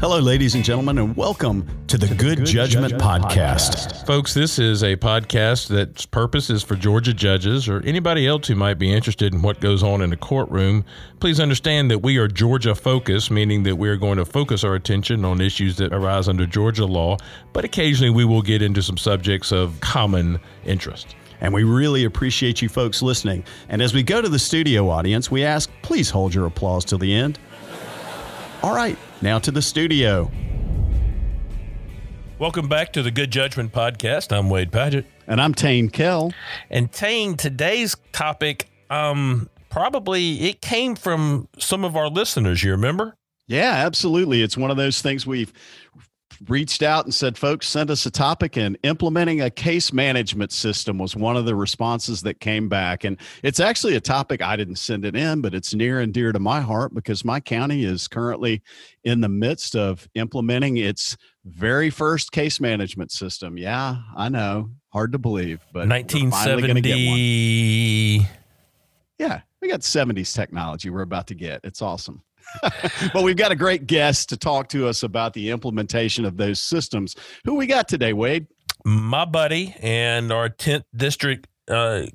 Hello, 0.00 0.18
ladies 0.18 0.54
and 0.54 0.64
gentlemen, 0.64 0.96
and 0.96 1.14
welcome 1.14 1.68
to 1.86 1.98
the 1.98 2.06
Good, 2.14 2.38
Good 2.38 2.46
Judgment, 2.46 2.92
Judgment 2.92 3.02
Podcast. 3.02 3.92
Podcast. 3.92 4.06
Folks, 4.06 4.32
this 4.32 4.58
is 4.58 4.82
a 4.82 4.96
podcast 4.96 5.68
that's 5.68 6.06
purpose 6.06 6.48
is 6.48 6.62
for 6.62 6.74
Georgia 6.74 7.12
judges 7.12 7.68
or 7.68 7.82
anybody 7.82 8.26
else 8.26 8.48
who 8.48 8.54
might 8.54 8.78
be 8.78 8.90
interested 8.90 9.34
in 9.34 9.42
what 9.42 9.60
goes 9.60 9.82
on 9.82 10.00
in 10.00 10.08
the 10.08 10.16
courtroom. 10.16 10.86
Please 11.20 11.38
understand 11.38 11.90
that 11.90 11.98
we 11.98 12.16
are 12.16 12.28
Georgia 12.28 12.74
focused, 12.74 13.30
meaning 13.30 13.62
that 13.64 13.76
we 13.76 13.90
are 13.90 13.98
going 13.98 14.16
to 14.16 14.24
focus 14.24 14.64
our 14.64 14.74
attention 14.74 15.22
on 15.22 15.38
issues 15.38 15.76
that 15.76 15.92
arise 15.92 16.30
under 16.30 16.46
Georgia 16.46 16.86
law, 16.86 17.18
but 17.52 17.66
occasionally 17.66 18.08
we 18.08 18.24
will 18.24 18.40
get 18.40 18.62
into 18.62 18.80
some 18.80 18.96
subjects 18.96 19.52
of 19.52 19.78
common 19.80 20.40
interest. 20.64 21.14
And 21.42 21.52
we 21.52 21.62
really 21.62 22.04
appreciate 22.04 22.62
you 22.62 22.70
folks 22.70 23.02
listening. 23.02 23.44
And 23.68 23.82
as 23.82 23.92
we 23.92 24.02
go 24.02 24.22
to 24.22 24.30
the 24.30 24.38
studio 24.38 24.88
audience, 24.88 25.30
we 25.30 25.44
ask 25.44 25.70
please 25.82 26.08
hold 26.08 26.32
your 26.32 26.46
applause 26.46 26.86
till 26.86 26.98
the 26.98 27.14
end. 27.14 27.38
All 28.62 28.74
right, 28.74 28.96
now 29.22 29.38
to 29.38 29.50
the 29.50 29.62
studio. 29.62 30.30
Welcome 32.38 32.68
back 32.68 32.92
to 32.94 33.02
the 33.02 33.10
Good 33.10 33.30
Judgment 33.30 33.72
Podcast. 33.72 34.34
I'm 34.34 34.48
Wade 34.48 34.70
Padgett. 34.72 35.04
And 35.26 35.40
I'm 35.40 35.52
Tain 35.52 35.90
Kell. 35.90 36.32
And 36.70 36.90
Tain, 36.90 37.36
today's 37.36 37.94
topic, 38.12 38.68
um, 38.88 39.50
probably 39.68 40.48
it 40.48 40.62
came 40.62 40.96
from 40.96 41.48
some 41.58 41.84
of 41.84 41.96
our 41.96 42.08
listeners, 42.08 42.64
you 42.64 42.70
remember? 42.70 43.14
Yeah, 43.46 43.72
absolutely. 43.84 44.42
It's 44.42 44.56
one 44.56 44.70
of 44.70 44.76
those 44.76 45.02
things 45.02 45.26
we've 45.26 45.52
reached 46.48 46.82
out 46.82 47.04
and 47.04 47.12
said, 47.12 47.36
folks, 47.36 47.68
send 47.68 47.90
us 47.90 48.06
a 48.06 48.10
topic, 48.10 48.56
and 48.56 48.78
implementing 48.82 49.42
a 49.42 49.50
case 49.50 49.92
management 49.92 50.52
system 50.52 50.98
was 50.98 51.14
one 51.14 51.36
of 51.36 51.44
the 51.44 51.54
responses 51.54 52.22
that 52.22 52.40
came 52.40 52.68
back. 52.68 53.04
And 53.04 53.18
it's 53.42 53.60
actually 53.60 53.96
a 53.96 54.00
topic 54.00 54.42
I 54.42 54.56
didn't 54.56 54.76
send 54.76 55.04
it 55.04 55.14
in, 55.14 55.42
but 55.42 55.54
it's 55.54 55.74
near 55.74 56.00
and 56.00 56.14
dear 56.14 56.32
to 56.32 56.38
my 56.38 56.60
heart 56.60 56.94
because 56.94 57.24
my 57.24 57.40
county 57.40 57.84
is 57.84 58.08
currently 58.08 58.62
in 59.04 59.20
the 59.20 59.28
midst 59.28 59.76
of 59.76 60.08
implementing 60.14 60.78
its 60.78 61.16
very 61.44 61.90
first 61.90 62.32
case 62.32 62.60
management 62.60 63.12
system. 63.12 63.58
Yeah, 63.58 63.96
I 64.16 64.28
know, 64.28 64.70
hard 64.88 65.12
to 65.12 65.18
believe, 65.18 65.60
but 65.72 65.88
1970. 65.88 68.26
Yeah, 69.18 69.40
we 69.60 69.68
got 69.68 69.80
70s 69.80 70.34
technology 70.34 70.88
we're 70.88 71.02
about 71.02 71.26
to 71.26 71.34
get. 71.34 71.60
It's 71.64 71.82
awesome. 71.82 72.22
but 73.12 73.22
we've 73.22 73.36
got 73.36 73.52
a 73.52 73.56
great 73.56 73.86
guest 73.86 74.28
to 74.30 74.36
talk 74.36 74.68
to 74.68 74.86
us 74.88 75.02
about 75.02 75.32
the 75.32 75.50
implementation 75.50 76.24
of 76.24 76.36
those 76.36 76.60
systems. 76.60 77.16
Who 77.44 77.54
we 77.54 77.66
got 77.66 77.88
today, 77.88 78.12
Wade? 78.12 78.46
My 78.84 79.24
buddy 79.24 79.74
and 79.80 80.32
our 80.32 80.48
10th 80.48 80.84
district 80.94 81.48
uh, 81.68 82.06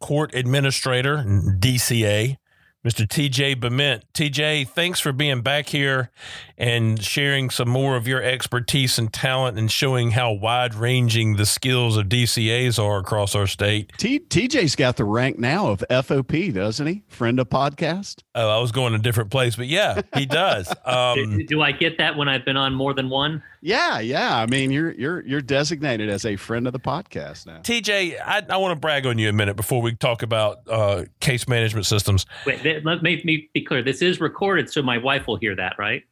court 0.00 0.34
administrator, 0.34 1.18
DCA, 1.18 2.36
Mr. 2.84 3.06
TJ 3.06 3.56
BeMent. 3.56 4.02
TJ, 4.14 4.66
thanks 4.68 5.00
for 5.00 5.12
being 5.12 5.42
back 5.42 5.68
here 5.68 6.10
and 6.56 7.02
sharing 7.02 7.50
some 7.50 7.68
more 7.68 7.94
of 7.94 8.08
your 8.08 8.22
expertise 8.22 8.98
and 8.98 9.12
talent 9.12 9.58
and 9.58 9.70
showing 9.70 10.12
how 10.12 10.32
wide 10.32 10.74
ranging 10.74 11.36
the 11.36 11.44
skills 11.44 11.98
of 11.98 12.06
DCAs 12.06 12.82
are 12.82 12.98
across 12.98 13.34
our 13.34 13.46
state. 13.46 13.92
T- 13.98 14.20
TJ's 14.20 14.76
got 14.76 14.96
the 14.96 15.04
rank 15.04 15.38
now 15.38 15.68
of 15.68 15.84
FOP, 15.90 16.54
doesn't 16.54 16.86
he? 16.86 17.02
Friend 17.08 17.38
of 17.38 17.50
podcast. 17.50 18.22
Oh, 18.34 18.48
I 18.48 18.58
was 18.60 18.72
going 18.72 18.94
a 18.94 18.98
different 18.98 19.30
place, 19.30 19.56
but 19.56 19.66
yeah, 19.66 20.00
he 20.16 20.26
does. 20.26 20.72
Um, 20.90 21.38
do, 21.38 21.44
do 21.44 21.62
I 21.62 21.72
get 21.72 21.98
that 21.98 22.16
when 22.16 22.28
I've 22.28 22.44
been 22.44 22.56
on 22.56 22.74
more 22.74 22.94
than 22.94 23.10
one? 23.10 23.42
Yeah, 23.62 24.00
yeah. 24.00 24.36
I 24.36 24.46
mean, 24.46 24.70
you're 24.70 24.92
you're 24.92 25.24
you're 25.26 25.40
designated 25.42 26.08
as 26.08 26.24
a 26.24 26.36
friend 26.36 26.66
of 26.66 26.72
the 26.72 26.80
podcast 26.80 27.46
now. 27.46 27.58
TJ, 27.58 28.16
I, 28.24 28.42
I 28.48 28.56
want 28.56 28.72
to 28.74 28.80
brag 28.80 29.06
on 29.06 29.18
you 29.18 29.28
a 29.28 29.32
minute 29.32 29.56
before 29.56 29.82
we 29.82 29.94
talk 29.94 30.22
about 30.22 30.60
uh, 30.68 31.04
case 31.20 31.46
management 31.46 31.86
systems. 31.86 32.24
Wait, 32.46 32.62
let 32.84 33.02
me 33.02 33.48
be 33.52 33.60
clear. 33.62 33.82
This 33.82 34.02
is 34.02 34.20
recorded, 34.20 34.70
so 34.70 34.82
my 34.82 34.98
wife 34.98 35.26
will 35.26 35.36
hear 35.36 35.56
that, 35.56 35.76
right? 35.78 36.04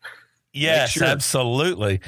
Yes, 0.52 0.90
sure. 0.90 1.04
absolutely. 1.04 2.00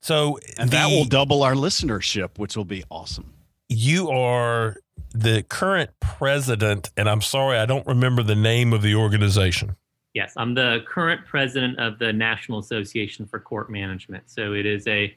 So 0.00 0.38
and 0.58 0.68
the, 0.68 0.76
that 0.76 0.88
will 0.88 1.04
double 1.04 1.42
our 1.42 1.54
listenership, 1.54 2.38
which 2.38 2.56
will 2.56 2.64
be 2.64 2.84
awesome. 2.90 3.32
You 3.68 4.10
are 4.10 4.76
the 5.14 5.44
current 5.48 5.90
president, 6.00 6.90
and 6.96 7.08
I'm 7.08 7.20
sorry, 7.20 7.58
I 7.58 7.66
don't 7.66 7.86
remember 7.86 8.22
the 8.22 8.34
name 8.34 8.72
of 8.72 8.82
the 8.82 8.94
organization. 8.94 9.76
Yes, 10.14 10.34
I'm 10.36 10.54
the 10.54 10.80
current 10.86 11.24
president 11.24 11.78
of 11.78 11.98
the 11.98 12.12
National 12.12 12.58
Association 12.58 13.26
for 13.26 13.40
Court 13.40 13.70
Management. 13.70 14.24
So 14.28 14.52
it 14.52 14.66
is 14.66 14.86
a 14.86 15.14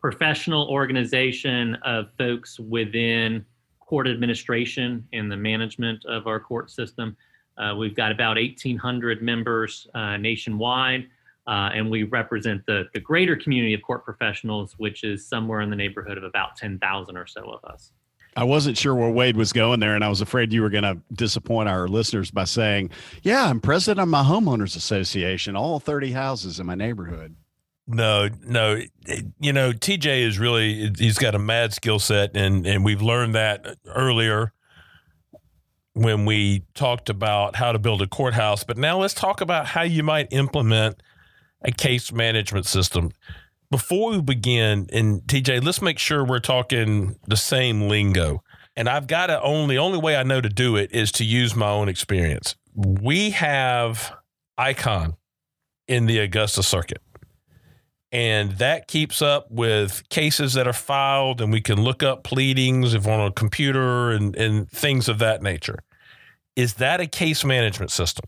professional 0.00 0.68
organization 0.68 1.74
of 1.84 2.06
folks 2.16 2.58
within 2.58 3.44
court 3.80 4.08
administration 4.08 5.06
and 5.12 5.30
the 5.30 5.36
management 5.36 6.04
of 6.06 6.26
our 6.26 6.40
court 6.40 6.70
system. 6.70 7.16
Uh, 7.60 7.74
we've 7.74 7.94
got 7.94 8.10
about 8.10 8.36
1,800 8.36 9.22
members 9.22 9.86
uh, 9.94 10.16
nationwide, 10.16 11.06
uh, 11.46 11.70
and 11.74 11.90
we 11.90 12.04
represent 12.04 12.64
the, 12.64 12.84
the 12.94 13.00
greater 13.00 13.36
community 13.36 13.74
of 13.74 13.82
court 13.82 14.04
professionals, 14.04 14.74
which 14.78 15.04
is 15.04 15.26
somewhere 15.26 15.60
in 15.60 15.68
the 15.68 15.76
neighborhood 15.76 16.16
of 16.16 16.24
about 16.24 16.56
10,000 16.56 17.16
or 17.16 17.26
so 17.26 17.42
of 17.42 17.64
us. 17.70 17.92
I 18.36 18.44
wasn't 18.44 18.78
sure 18.78 18.94
where 18.94 19.10
Wade 19.10 19.36
was 19.36 19.52
going 19.52 19.80
there, 19.80 19.94
and 19.94 20.04
I 20.04 20.08
was 20.08 20.20
afraid 20.20 20.52
you 20.52 20.62
were 20.62 20.70
going 20.70 20.84
to 20.84 20.98
disappoint 21.12 21.68
our 21.68 21.88
listeners 21.88 22.30
by 22.30 22.44
saying, 22.44 22.90
"Yeah, 23.22 23.44
I'm 23.44 23.60
president 23.60 24.00
of 24.00 24.08
my 24.08 24.22
homeowners 24.22 24.76
association, 24.76 25.56
all 25.56 25.80
30 25.80 26.12
houses 26.12 26.60
in 26.60 26.66
my 26.66 26.76
neighborhood." 26.76 27.34
No, 27.88 28.28
no, 28.46 28.80
you 29.40 29.52
know, 29.52 29.72
TJ 29.72 30.22
is 30.22 30.38
really 30.38 30.92
he's 30.96 31.18
got 31.18 31.34
a 31.34 31.40
mad 31.40 31.72
skill 31.72 31.98
set, 31.98 32.36
and 32.36 32.64
and 32.68 32.84
we've 32.84 33.02
learned 33.02 33.34
that 33.34 33.78
earlier 33.84 34.52
when 36.00 36.24
we 36.24 36.64
talked 36.74 37.10
about 37.10 37.56
how 37.56 37.72
to 37.72 37.78
build 37.78 38.00
a 38.00 38.06
courthouse. 38.06 38.64
But 38.64 38.78
now 38.78 38.98
let's 38.98 39.12
talk 39.12 39.42
about 39.42 39.66
how 39.66 39.82
you 39.82 40.02
might 40.02 40.28
implement 40.30 41.02
a 41.62 41.70
case 41.70 42.10
management 42.10 42.64
system 42.64 43.10
before 43.70 44.12
we 44.12 44.20
begin, 44.20 44.88
and 44.92 45.20
TJ, 45.22 45.62
let's 45.62 45.80
make 45.80 45.98
sure 45.98 46.24
we're 46.24 46.40
talking 46.40 47.16
the 47.26 47.36
same 47.36 47.82
lingo. 47.82 48.42
And 48.74 48.88
I've 48.88 49.06
got 49.06 49.26
to 49.26 49.40
only 49.42 49.76
the 49.76 49.80
only 49.80 49.98
way 49.98 50.16
I 50.16 50.22
know 50.22 50.40
to 50.40 50.48
do 50.48 50.76
it 50.76 50.92
is 50.92 51.12
to 51.12 51.24
use 51.24 51.54
my 51.54 51.68
own 51.68 51.88
experience. 51.88 52.56
We 52.74 53.30
have 53.30 54.12
Icon 54.58 55.16
in 55.86 56.06
the 56.06 56.18
Augusta 56.18 56.62
Circuit. 56.62 57.02
And 58.12 58.52
that 58.52 58.88
keeps 58.88 59.22
up 59.22 59.48
with 59.50 60.08
cases 60.08 60.54
that 60.54 60.66
are 60.66 60.72
filed, 60.72 61.40
and 61.40 61.52
we 61.52 61.60
can 61.60 61.80
look 61.80 62.02
up 62.02 62.24
pleadings 62.24 62.92
if 62.92 63.06
on 63.06 63.20
a 63.20 63.30
computer 63.30 64.10
and, 64.10 64.34
and 64.34 64.68
things 64.68 65.08
of 65.08 65.20
that 65.20 65.42
nature. 65.42 65.78
Is 66.56 66.74
that 66.74 67.00
a 67.00 67.06
case 67.06 67.44
management 67.44 67.90
system? 67.90 68.24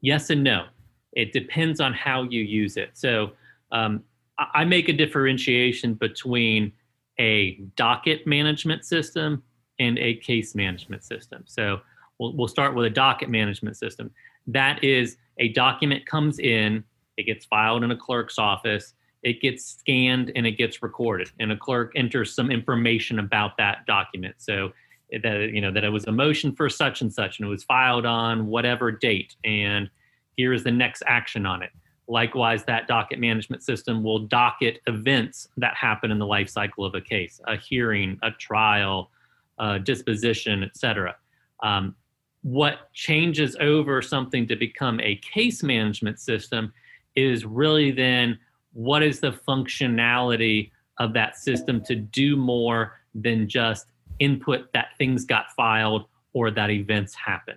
Yes 0.00 0.30
and 0.30 0.42
no. 0.44 0.66
It 1.12 1.32
depends 1.32 1.80
on 1.80 1.94
how 1.94 2.24
you 2.24 2.42
use 2.42 2.76
it. 2.76 2.90
So, 2.94 3.32
um, 3.72 4.02
I 4.38 4.64
make 4.64 4.88
a 4.88 4.92
differentiation 4.92 5.94
between 5.94 6.72
a 7.18 7.54
docket 7.74 8.26
management 8.26 8.84
system 8.84 9.42
and 9.78 9.98
a 9.98 10.16
case 10.16 10.54
management 10.54 11.04
system. 11.04 11.44
So 11.46 11.80
we'll, 12.18 12.36
we'll 12.36 12.48
start 12.48 12.74
with 12.74 12.86
a 12.86 12.90
docket 12.90 13.28
management 13.28 13.76
system. 13.76 14.10
That 14.46 14.82
is 14.84 15.16
a 15.38 15.48
document 15.48 16.06
comes 16.06 16.38
in, 16.38 16.84
it 17.16 17.24
gets 17.24 17.44
filed 17.46 17.82
in 17.82 17.90
a 17.90 17.96
clerk's 17.96 18.38
office, 18.38 18.94
it 19.22 19.40
gets 19.40 19.64
scanned 19.64 20.32
and 20.36 20.46
it 20.46 20.52
gets 20.52 20.82
recorded, 20.82 21.30
and 21.40 21.50
a 21.50 21.56
clerk 21.56 21.92
enters 21.96 22.34
some 22.34 22.50
information 22.50 23.18
about 23.18 23.56
that 23.56 23.86
document. 23.86 24.36
So 24.38 24.72
that 25.10 25.50
you 25.52 25.60
know 25.60 25.72
that 25.72 25.84
it 25.84 25.90
was 25.90 26.06
a 26.06 26.12
motion 26.12 26.52
for 26.54 26.68
such 26.68 27.00
and 27.00 27.12
such, 27.12 27.38
and 27.38 27.46
it 27.46 27.50
was 27.50 27.64
filed 27.64 28.06
on 28.06 28.46
whatever 28.46 28.90
date, 28.90 29.36
and 29.44 29.88
here 30.36 30.52
is 30.52 30.64
the 30.64 30.70
next 30.70 31.02
action 31.06 31.46
on 31.46 31.62
it. 31.62 31.70
Likewise, 32.08 32.64
that 32.64 32.86
docket 32.86 33.18
management 33.18 33.62
system 33.62 34.02
will 34.02 34.20
docket 34.20 34.80
events 34.86 35.48
that 35.56 35.74
happen 35.74 36.10
in 36.10 36.18
the 36.18 36.26
life 36.26 36.48
cycle 36.48 36.84
of 36.84 36.94
a 36.94 37.00
case, 37.00 37.40
a 37.46 37.56
hearing, 37.56 38.18
a 38.22 38.30
trial, 38.32 39.10
a 39.58 39.78
disposition, 39.78 40.62
etc. 40.62 41.16
Um, 41.62 41.96
what 42.42 42.92
changes 42.92 43.56
over 43.58 44.00
something 44.00 44.46
to 44.46 44.54
become 44.54 45.00
a 45.00 45.16
case 45.16 45.64
management 45.64 46.20
system 46.20 46.72
is 47.16 47.44
really 47.44 47.90
then 47.90 48.38
what 48.72 49.02
is 49.02 49.18
the 49.18 49.32
functionality 49.32 50.70
of 50.98 51.12
that 51.14 51.36
system 51.36 51.82
to 51.84 51.96
do 51.96 52.36
more 52.36 53.00
than 53.14 53.48
just 53.48 53.86
input 54.18 54.72
that 54.72 54.88
things 54.98 55.24
got 55.24 55.46
filed 55.56 56.06
or 56.32 56.50
that 56.50 56.70
events 56.70 57.14
happen. 57.14 57.56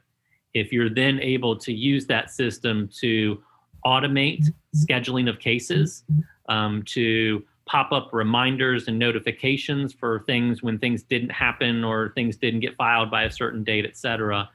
If 0.53 0.71
you're 0.71 0.89
then 0.89 1.19
able 1.19 1.55
to 1.57 1.73
use 1.73 2.07
that 2.07 2.31
system 2.31 2.89
to 2.99 3.41
automate 3.85 4.45
scheduling 4.75 5.29
of 5.29 5.39
cases, 5.39 6.03
um, 6.49 6.83
to 6.83 7.43
pop 7.65 7.91
up 7.91 8.09
reminders 8.11 8.87
and 8.87 8.97
notifications 8.97 9.93
for 9.93 10.23
things 10.25 10.63
when 10.63 10.79
things 10.79 11.03
didn't 11.03 11.29
happen 11.29 11.83
or 11.83 12.11
things 12.15 12.35
didn't 12.35 12.61
get 12.61 12.75
filed 12.75 13.11
by 13.11 13.23
a 13.23 13.31
certain 13.31 13.63
date, 13.63 13.85
et 13.85 13.95
cetera. 13.95 14.49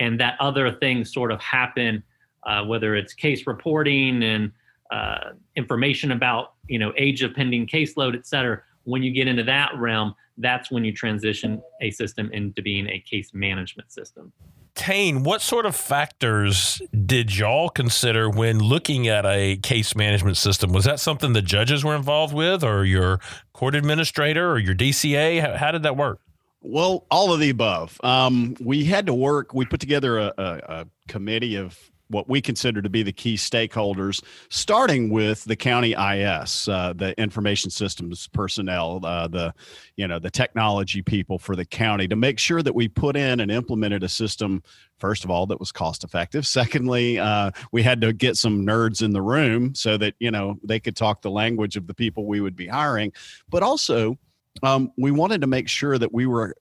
And 0.00 0.18
that 0.20 0.36
other 0.40 0.72
things 0.72 1.12
sort 1.12 1.30
of 1.30 1.40
happen, 1.40 2.02
uh, 2.44 2.64
whether 2.64 2.96
it's 2.96 3.14
case 3.14 3.46
reporting 3.46 4.22
and 4.24 4.50
uh, 4.90 5.30
information 5.54 6.10
about, 6.12 6.54
you 6.68 6.78
know, 6.78 6.92
age 6.96 7.22
of 7.22 7.34
pending 7.34 7.66
caseload, 7.66 8.16
et 8.16 8.26
cetera. 8.26 8.60
When 8.86 9.02
you 9.02 9.12
get 9.12 9.28
into 9.28 9.42
that 9.44 9.72
realm, 9.76 10.14
that's 10.38 10.70
when 10.70 10.84
you 10.84 10.92
transition 10.92 11.62
a 11.80 11.90
system 11.90 12.30
into 12.32 12.62
being 12.62 12.88
a 12.88 12.98
case 13.00 13.32
management 13.34 13.92
system. 13.92 14.32
Tain, 14.74 15.22
what 15.22 15.40
sort 15.40 15.64
of 15.64 15.74
factors 15.74 16.82
did 17.06 17.34
y'all 17.34 17.70
consider 17.70 18.28
when 18.28 18.58
looking 18.58 19.08
at 19.08 19.24
a 19.24 19.56
case 19.56 19.96
management 19.96 20.36
system? 20.36 20.70
Was 20.72 20.84
that 20.84 21.00
something 21.00 21.32
the 21.32 21.40
judges 21.40 21.82
were 21.82 21.96
involved 21.96 22.34
with, 22.34 22.62
or 22.62 22.84
your 22.84 23.18
court 23.54 23.74
administrator, 23.74 24.50
or 24.50 24.58
your 24.58 24.74
DCA? 24.74 25.40
How, 25.40 25.56
how 25.56 25.72
did 25.72 25.82
that 25.84 25.96
work? 25.96 26.20
Well, 26.60 27.06
all 27.10 27.32
of 27.32 27.40
the 27.40 27.48
above. 27.48 27.98
Um, 28.04 28.54
we 28.60 28.84
had 28.84 29.06
to 29.06 29.14
work. 29.14 29.54
We 29.54 29.64
put 29.64 29.80
together 29.80 30.18
a, 30.18 30.34
a, 30.36 30.44
a 30.68 30.86
committee 31.08 31.56
of 31.56 31.78
what 32.08 32.28
we 32.28 32.40
consider 32.40 32.80
to 32.82 32.88
be 32.88 33.02
the 33.02 33.12
key 33.12 33.34
stakeholders, 33.34 34.22
starting 34.48 35.10
with 35.10 35.44
the 35.44 35.56
county 35.56 35.92
IS, 35.92 36.68
uh, 36.68 36.92
the 36.94 37.18
information 37.20 37.70
systems 37.70 38.28
personnel, 38.28 39.00
uh, 39.04 39.28
the 39.28 39.52
you 39.96 40.06
know 40.06 40.18
the 40.18 40.30
technology 40.30 41.02
people 41.02 41.38
for 41.38 41.56
the 41.56 41.64
county, 41.64 42.06
to 42.08 42.16
make 42.16 42.38
sure 42.38 42.62
that 42.62 42.74
we 42.74 42.88
put 42.88 43.16
in 43.16 43.40
and 43.40 43.50
implemented 43.50 44.02
a 44.02 44.08
system. 44.08 44.62
First 44.98 45.24
of 45.24 45.30
all, 45.30 45.46
that 45.46 45.60
was 45.60 45.72
cost 45.72 46.04
effective. 46.04 46.46
Secondly, 46.46 47.18
uh, 47.18 47.50
we 47.72 47.82
had 47.82 48.00
to 48.00 48.12
get 48.12 48.36
some 48.36 48.64
nerds 48.64 49.02
in 49.02 49.12
the 49.12 49.22
room 49.22 49.74
so 49.74 49.96
that 49.96 50.14
you 50.18 50.30
know 50.30 50.58
they 50.62 50.80
could 50.80 50.96
talk 50.96 51.22
the 51.22 51.30
language 51.30 51.76
of 51.76 51.86
the 51.86 51.94
people 51.94 52.26
we 52.26 52.40
would 52.40 52.56
be 52.56 52.66
hiring, 52.66 53.12
but 53.48 53.62
also 53.62 54.16
um, 54.62 54.92
we 54.96 55.10
wanted 55.10 55.40
to 55.40 55.46
make 55.46 55.68
sure 55.68 55.98
that 55.98 56.12
we 56.12 56.26
were 56.26 56.54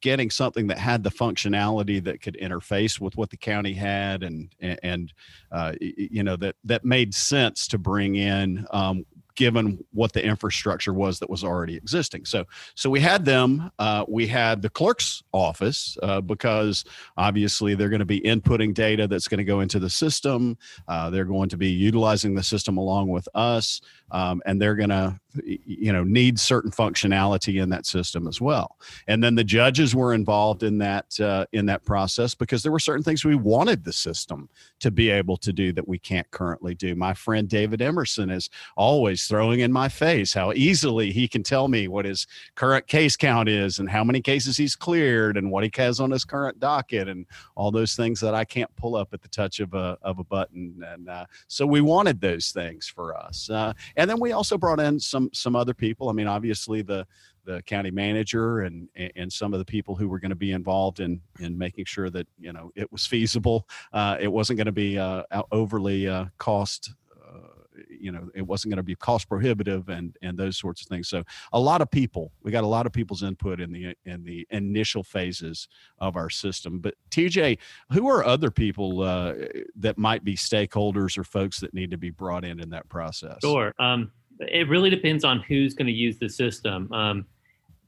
getting 0.00 0.30
something 0.30 0.68
that 0.68 0.78
had 0.78 1.02
the 1.02 1.10
functionality 1.10 2.02
that 2.02 2.22
could 2.22 2.36
interface 2.40 3.00
with 3.00 3.16
what 3.16 3.30
the 3.30 3.36
county 3.36 3.72
had 3.72 4.22
and 4.22 4.54
and 4.60 5.12
uh, 5.52 5.72
you 5.80 6.22
know 6.22 6.36
that 6.36 6.56
that 6.64 6.84
made 6.84 7.14
sense 7.14 7.66
to 7.68 7.78
bring 7.78 8.14
in 8.16 8.66
um, 8.70 9.04
given 9.38 9.78
what 9.92 10.12
the 10.12 10.24
infrastructure 10.24 10.92
was 10.92 11.20
that 11.20 11.30
was 11.30 11.44
already 11.44 11.76
existing. 11.76 12.24
So, 12.24 12.44
so 12.74 12.90
we 12.90 12.98
had 12.98 13.24
them. 13.24 13.70
Uh, 13.78 14.04
we 14.08 14.26
had 14.26 14.62
the 14.62 14.68
clerk's 14.68 15.22
office 15.30 15.96
uh, 16.02 16.20
because 16.20 16.84
obviously 17.16 17.76
they're 17.76 17.88
going 17.88 18.00
to 18.00 18.04
be 18.04 18.20
inputting 18.20 18.74
data 18.74 19.06
that's 19.06 19.28
going 19.28 19.38
to 19.38 19.44
go 19.44 19.60
into 19.60 19.78
the 19.78 19.88
system. 19.88 20.58
Uh, 20.88 21.08
they're 21.10 21.24
going 21.24 21.48
to 21.50 21.56
be 21.56 21.68
utilizing 21.68 22.34
the 22.34 22.42
system 22.42 22.78
along 22.78 23.10
with 23.10 23.28
us, 23.32 23.80
um, 24.10 24.42
and 24.44 24.60
they're 24.60 24.74
going 24.74 24.88
to, 24.88 25.16
you 25.44 25.92
know, 25.92 26.04
need 26.04 26.38
certain 26.38 26.70
functionality 26.70 27.62
in 27.62 27.68
that 27.70 27.86
system 27.86 28.26
as 28.26 28.40
well. 28.40 28.76
And 29.06 29.22
then 29.22 29.34
the 29.34 29.44
judges 29.44 29.94
were 29.94 30.14
involved 30.14 30.62
in 30.62 30.78
that 30.78 31.18
uh, 31.20 31.46
in 31.52 31.66
that 31.66 31.84
process 31.84 32.34
because 32.34 32.62
there 32.62 32.72
were 32.72 32.78
certain 32.78 33.02
things 33.02 33.24
we 33.24 33.34
wanted 33.34 33.84
the 33.84 33.92
system 33.92 34.48
to 34.80 34.90
be 34.90 35.10
able 35.10 35.36
to 35.38 35.52
do 35.52 35.72
that 35.72 35.86
we 35.86 35.98
can't 35.98 36.30
currently 36.30 36.74
do. 36.74 36.94
My 36.94 37.14
friend 37.14 37.48
David 37.48 37.82
Emerson 37.82 38.30
is 38.30 38.48
always 38.76 39.26
throwing 39.26 39.60
in 39.60 39.72
my 39.72 39.88
face 39.88 40.32
how 40.32 40.52
easily 40.52 41.12
he 41.12 41.28
can 41.28 41.42
tell 41.42 41.68
me 41.68 41.88
what 41.88 42.04
his 42.04 42.26
current 42.54 42.86
case 42.86 43.16
count 43.16 43.48
is 43.48 43.78
and 43.78 43.88
how 43.88 44.04
many 44.04 44.20
cases 44.20 44.56
he's 44.56 44.76
cleared 44.76 45.36
and 45.36 45.50
what 45.50 45.64
he 45.64 45.70
has 45.76 46.00
on 46.00 46.10
his 46.10 46.24
current 46.24 46.58
docket 46.58 47.08
and 47.08 47.26
all 47.54 47.70
those 47.70 47.94
things 47.94 48.20
that 48.20 48.34
I 48.34 48.44
can't 48.44 48.74
pull 48.76 48.96
up 48.96 49.12
at 49.12 49.22
the 49.22 49.28
touch 49.28 49.60
of 49.60 49.74
a, 49.74 49.98
of 50.02 50.18
a 50.18 50.24
button. 50.24 50.82
And 50.86 51.08
uh, 51.08 51.26
so 51.48 51.66
we 51.66 51.80
wanted 51.80 52.20
those 52.20 52.50
things 52.50 52.88
for 52.88 53.16
us. 53.16 53.50
Uh, 53.50 53.72
and 53.96 54.08
then 54.08 54.20
we 54.20 54.32
also 54.32 54.56
brought 54.56 54.80
in 54.80 54.98
some, 54.98 55.17
some 55.32 55.56
other 55.56 55.74
people. 55.74 56.08
I 56.08 56.12
mean, 56.12 56.26
obviously 56.26 56.82
the, 56.82 57.06
the 57.44 57.62
county 57.62 57.90
manager 57.90 58.60
and 58.60 58.88
and 59.16 59.32
some 59.32 59.54
of 59.54 59.58
the 59.58 59.64
people 59.64 59.94
who 59.94 60.08
were 60.08 60.18
going 60.18 60.30
to 60.30 60.36
be 60.36 60.52
involved 60.52 61.00
in 61.00 61.20
in 61.40 61.56
making 61.56 61.86
sure 61.86 62.10
that 62.10 62.26
you 62.38 62.52
know 62.52 62.70
it 62.74 62.90
was 62.92 63.06
feasible. 63.06 63.66
Uh, 63.92 64.16
it 64.20 64.28
wasn't 64.28 64.56
going 64.58 64.66
to 64.66 64.72
be 64.72 64.98
uh, 64.98 65.22
overly 65.50 66.08
uh, 66.08 66.26
cost 66.36 66.92
you 67.88 68.12
know 68.12 68.28
it 68.34 68.42
wasn't 68.42 68.70
going 68.70 68.78
to 68.78 68.82
be 68.82 68.94
cost 68.94 69.28
prohibitive 69.28 69.88
and 69.88 70.16
and 70.22 70.38
those 70.38 70.56
sorts 70.56 70.82
of 70.82 70.88
things 70.88 71.08
so 71.08 71.22
a 71.52 71.60
lot 71.60 71.80
of 71.80 71.90
people 71.90 72.32
we 72.42 72.50
got 72.50 72.64
a 72.64 72.66
lot 72.66 72.86
of 72.86 72.92
people's 72.92 73.22
input 73.22 73.60
in 73.60 73.72
the 73.72 73.94
in 74.04 74.24
the 74.24 74.46
initial 74.50 75.02
phases 75.02 75.68
of 75.98 76.16
our 76.16 76.30
system 76.30 76.78
but 76.78 76.94
tj 77.10 77.58
who 77.92 78.08
are 78.08 78.24
other 78.24 78.50
people 78.50 79.02
uh, 79.02 79.34
that 79.76 79.98
might 79.98 80.24
be 80.24 80.34
stakeholders 80.34 81.16
or 81.18 81.24
folks 81.24 81.60
that 81.60 81.74
need 81.74 81.90
to 81.90 81.98
be 81.98 82.10
brought 82.10 82.44
in 82.44 82.60
in 82.60 82.70
that 82.70 82.88
process 82.88 83.38
sure 83.42 83.74
um, 83.78 84.10
it 84.40 84.68
really 84.68 84.90
depends 84.90 85.24
on 85.24 85.40
who's 85.40 85.74
going 85.74 85.86
to 85.86 85.92
use 85.92 86.18
the 86.18 86.28
system 86.28 86.92
um, 86.92 87.26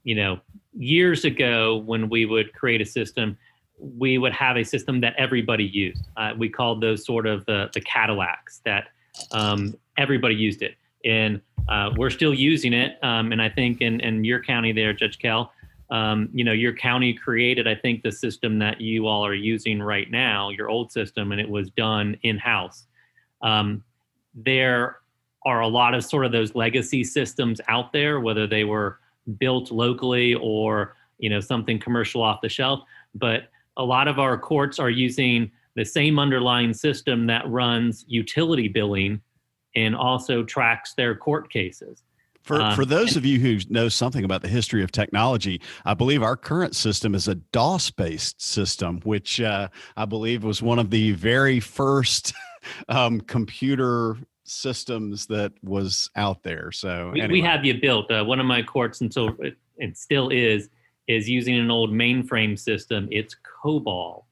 you 0.03 0.15
know 0.15 0.39
years 0.73 1.25
ago 1.25 1.77
when 1.85 2.09
we 2.09 2.25
would 2.25 2.53
create 2.53 2.81
a 2.81 2.85
system 2.85 3.37
we 3.81 4.17
would 4.17 4.33
have 4.33 4.57
a 4.57 4.63
system 4.63 5.01
that 5.01 5.15
everybody 5.17 5.65
used. 5.65 6.07
Uh, 6.15 6.33
we 6.37 6.49
called 6.49 6.81
those 6.81 7.05
sort 7.05 7.25
of 7.25 7.45
the, 7.45 7.69
the 7.73 7.81
Cadillacs 7.81 8.61
that 8.63 8.89
um, 9.31 9.75
everybody 9.97 10.35
used 10.35 10.61
it. 10.61 10.75
And 11.03 11.41
uh, 11.67 11.91
we're 11.97 12.11
still 12.11 12.33
using 12.33 12.73
it. 12.73 13.03
Um, 13.03 13.31
and 13.31 13.41
I 13.41 13.49
think 13.49 13.81
in, 13.81 13.99
in 14.01 14.23
your 14.23 14.41
county 14.41 14.71
there, 14.71 14.93
Judge 14.93 15.17
Kell, 15.17 15.51
um, 15.89 16.29
you 16.31 16.43
know, 16.43 16.53
your 16.53 16.73
county 16.73 17.13
created, 17.13 17.67
I 17.67 17.75
think, 17.75 18.03
the 18.03 18.11
system 18.11 18.59
that 18.59 18.79
you 18.79 19.07
all 19.07 19.25
are 19.25 19.33
using 19.33 19.81
right 19.81 20.09
now, 20.09 20.49
your 20.49 20.69
old 20.69 20.91
system, 20.91 21.31
and 21.31 21.41
it 21.41 21.49
was 21.49 21.69
done 21.71 22.17
in 22.23 22.37
house. 22.37 22.85
Um, 23.41 23.83
there 24.33 24.97
are 25.43 25.61
a 25.61 25.67
lot 25.67 25.93
of 25.93 26.03
sort 26.03 26.25
of 26.25 26.31
those 26.31 26.55
legacy 26.55 27.03
systems 27.03 27.59
out 27.67 27.91
there, 27.93 28.19
whether 28.19 28.47
they 28.47 28.63
were 28.63 28.99
built 29.37 29.71
locally 29.71 30.35
or, 30.35 30.95
you 31.17 31.29
know, 31.29 31.39
something 31.39 31.79
commercial 31.79 32.21
off 32.21 32.41
the 32.41 32.49
shelf. 32.49 32.81
But 33.15 33.49
a 33.77 33.83
lot 33.83 34.07
of 34.07 34.19
our 34.19 34.37
courts 34.37 34.79
are 34.79 34.89
using 34.89 35.51
the 35.75 35.85
same 35.85 36.19
underlying 36.19 36.73
system 36.73 37.27
that 37.27 37.47
runs 37.49 38.05
utility 38.07 38.67
billing 38.67 39.21
and 39.75 39.95
also 39.95 40.43
tracks 40.43 40.93
their 40.93 41.15
court 41.15 41.51
cases. 41.51 42.03
For, 42.43 42.59
uh, 42.59 42.75
for 42.75 42.85
those 42.85 43.15
of 43.15 43.25
you 43.25 43.39
who 43.39 43.59
know 43.69 43.87
something 43.87 44.25
about 44.25 44.41
the 44.41 44.47
history 44.47 44.83
of 44.83 44.91
technology, 44.91 45.61
I 45.85 45.93
believe 45.93 46.23
our 46.23 46.35
current 46.35 46.75
system 46.75 47.13
is 47.13 47.27
a 47.27 47.35
DOS 47.35 47.91
based 47.91 48.41
system, 48.41 48.99
which 49.03 49.39
uh, 49.39 49.69
I 49.95 50.05
believe 50.05 50.43
was 50.43 50.61
one 50.61 50.79
of 50.79 50.89
the 50.89 51.11
very 51.11 51.59
first 51.59 52.33
um, 52.89 53.21
computer 53.21 54.17
systems 54.51 55.25
that 55.27 55.53
was 55.63 56.09
out 56.15 56.43
there. 56.43 56.71
So 56.71 57.11
we, 57.13 57.21
anyway. 57.21 57.39
we 57.39 57.41
have 57.41 57.65
you 57.65 57.79
built. 57.79 58.11
Uh, 58.11 58.23
one 58.23 58.39
of 58.39 58.45
my 58.45 58.61
courts 58.61 59.01
until 59.01 59.29
it, 59.39 59.57
it 59.77 59.97
still 59.97 60.29
is 60.29 60.69
is 61.07 61.27
using 61.27 61.59
an 61.59 61.71
old 61.71 61.91
mainframe 61.91 62.57
system. 62.57 63.07
It's 63.11 63.35
COBOL. 63.63 64.23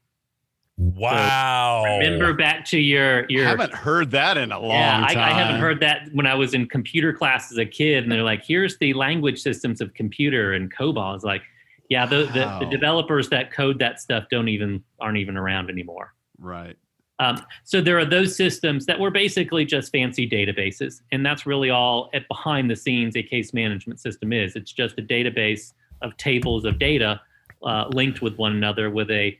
Wow. 0.76 1.82
So 1.84 1.98
remember 1.98 2.32
back 2.32 2.64
to 2.66 2.78
your 2.78 3.26
your 3.28 3.46
I 3.46 3.50
haven't 3.50 3.74
heard 3.74 4.10
that 4.12 4.38
in 4.38 4.50
a 4.50 4.58
long 4.58 4.70
yeah, 4.70 5.06
time. 5.08 5.18
I, 5.18 5.30
I 5.30 5.32
haven't 5.32 5.60
heard 5.60 5.80
that 5.80 6.08
when 6.12 6.26
I 6.26 6.34
was 6.34 6.54
in 6.54 6.66
computer 6.68 7.12
class 7.12 7.52
as 7.52 7.58
a 7.58 7.66
kid 7.66 8.02
and 8.02 8.12
they're 8.12 8.22
like, 8.22 8.44
here's 8.44 8.78
the 8.78 8.94
language 8.94 9.40
systems 9.40 9.80
of 9.80 9.92
computer 9.94 10.54
and 10.54 10.74
COBOL. 10.74 11.16
It's 11.16 11.24
like, 11.24 11.42
yeah, 11.90 12.06
the, 12.06 12.30
wow. 12.34 12.60
the, 12.60 12.64
the, 12.64 12.70
developers 12.70 13.28
that 13.28 13.52
code 13.52 13.78
that 13.80 14.00
stuff 14.00 14.24
don't 14.30 14.48
even 14.48 14.82
aren't 15.00 15.18
even 15.18 15.36
around 15.36 15.68
anymore. 15.68 16.14
Right. 16.38 16.76
Um, 17.20 17.44
so 17.64 17.82
there 17.82 17.98
are 17.98 18.06
those 18.06 18.34
systems 18.34 18.86
that 18.86 18.98
were 18.98 19.10
basically 19.10 19.66
just 19.66 19.92
fancy 19.92 20.28
databases, 20.28 21.02
and 21.12 21.24
that's 21.24 21.44
really 21.44 21.68
all 21.68 22.08
at 22.14 22.26
behind 22.28 22.70
the 22.70 22.76
scenes 22.76 23.14
a 23.14 23.22
case 23.22 23.52
management 23.52 24.00
system 24.00 24.32
is. 24.32 24.56
It's 24.56 24.72
just 24.72 24.98
a 24.98 25.02
database 25.02 25.74
of 26.00 26.16
tables 26.16 26.64
of 26.64 26.78
data 26.78 27.20
uh, 27.62 27.84
linked 27.92 28.22
with 28.22 28.36
one 28.38 28.52
another 28.52 28.88
with 28.88 29.10
a 29.10 29.38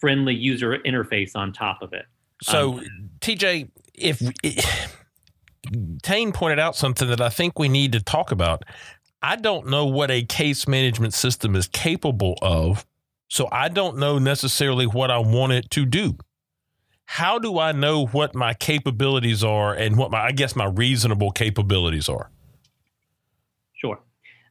friendly 0.00 0.34
user 0.34 0.78
interface 0.78 1.36
on 1.36 1.52
top 1.52 1.82
of 1.82 1.92
it. 1.92 2.06
So, 2.42 2.78
um, 2.78 3.10
TJ, 3.20 3.68
if, 3.94 4.22
if 4.42 4.96
Tain 6.02 6.32
pointed 6.32 6.58
out 6.58 6.76
something 6.76 7.08
that 7.08 7.20
I 7.20 7.28
think 7.28 7.58
we 7.58 7.68
need 7.68 7.92
to 7.92 8.00
talk 8.00 8.32
about. 8.32 8.64
I 9.20 9.36
don't 9.36 9.66
know 9.66 9.84
what 9.84 10.10
a 10.10 10.22
case 10.22 10.68
management 10.68 11.12
system 11.12 11.56
is 11.56 11.66
capable 11.68 12.38
of, 12.40 12.86
so 13.28 13.48
I 13.50 13.68
don't 13.68 13.98
know 13.98 14.18
necessarily 14.18 14.86
what 14.86 15.10
I 15.10 15.18
want 15.18 15.52
it 15.52 15.70
to 15.72 15.84
do. 15.84 16.16
How 17.10 17.38
do 17.38 17.58
I 17.58 17.72
know 17.72 18.04
what 18.04 18.34
my 18.34 18.52
capabilities 18.52 19.42
are 19.42 19.72
and 19.72 19.96
what 19.96 20.10
my, 20.10 20.26
I 20.26 20.30
guess, 20.30 20.54
my 20.54 20.66
reasonable 20.66 21.30
capabilities 21.30 22.06
are? 22.06 22.30
Sure. 23.72 23.98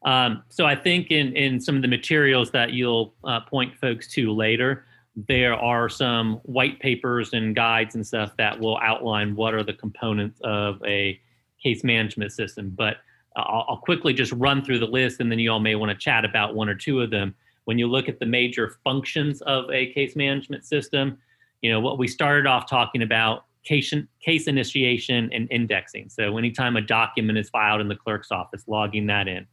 Um, 0.04 0.42
so 0.50 0.66
I 0.66 0.76
think 0.76 1.12
in 1.12 1.36
in 1.36 1.62
some 1.62 1.76
of 1.76 1.84
the 1.84 1.88
materials 1.88 2.50
that 2.52 2.74
you'll 2.74 3.14
uh, 3.24 3.42
point 3.42 3.76
folks 3.80 4.12
to 4.14 4.34
later, 4.34 4.86
there 5.28 5.54
are 5.54 5.88
some 5.88 6.38
white 6.46 6.80
papers 6.80 7.34
and 7.34 7.56
guides 7.56 7.94
and 7.94 8.06
stuff 8.06 8.36
that 8.38 8.60
will 8.60 8.80
outline 8.80 9.36
what 9.36 9.54
are 9.54 9.64
the 9.64 9.74
components 9.74 10.42
of 10.44 10.84
a 10.84 11.22
case 11.62 11.84
management 11.84 12.32
system. 12.32 12.72
But 12.76 12.98
I'll, 13.36 13.66
I'll, 13.70 13.78
quickly 13.78 14.14
just 14.14 14.32
run 14.32 14.66
through 14.66 14.80
the 14.80 14.88
list, 14.88 15.20
and 15.20 15.32
then 15.32 15.38
you 15.38 15.52
all 15.52 15.60
may 15.60 15.76
want 15.76 15.92
to 15.92 15.98
chat 15.98 16.26
about 16.26 16.56
one 16.56 16.70
or 16.70 16.76
two 16.76 17.02
of 17.02 17.12
them. 17.12 17.36
When 17.66 17.78
you 17.78 17.88
look 17.88 18.10
at 18.10 18.18
the 18.18 18.26
major 18.26 18.78
functions 18.84 19.44
of 19.44 19.70
a 19.70 19.94
case 19.94 20.16
management 20.16 20.66
system, 20.66 21.20
you 21.62 21.72
know 21.72 21.80
what 21.80 21.98
we 21.98 22.08
started 22.08 22.48
off 22.48 22.70
talking 22.70 23.02
about 23.02 23.46
case, 23.64 23.94
case 24.22 24.48
initiation 24.48 25.30
and 25.34 25.48
indexing. 25.52 26.10
So 26.10 26.38
anytime 26.38 26.78
a 26.78 26.82
document 26.82 27.38
is 27.38 27.50
filed 27.50 27.82
in 27.82 27.88
the 27.88 27.96
clerk's 27.96 28.32
office, 28.32 28.64
logging 28.68 29.08
that 29.08 29.28
in. 29.28 29.46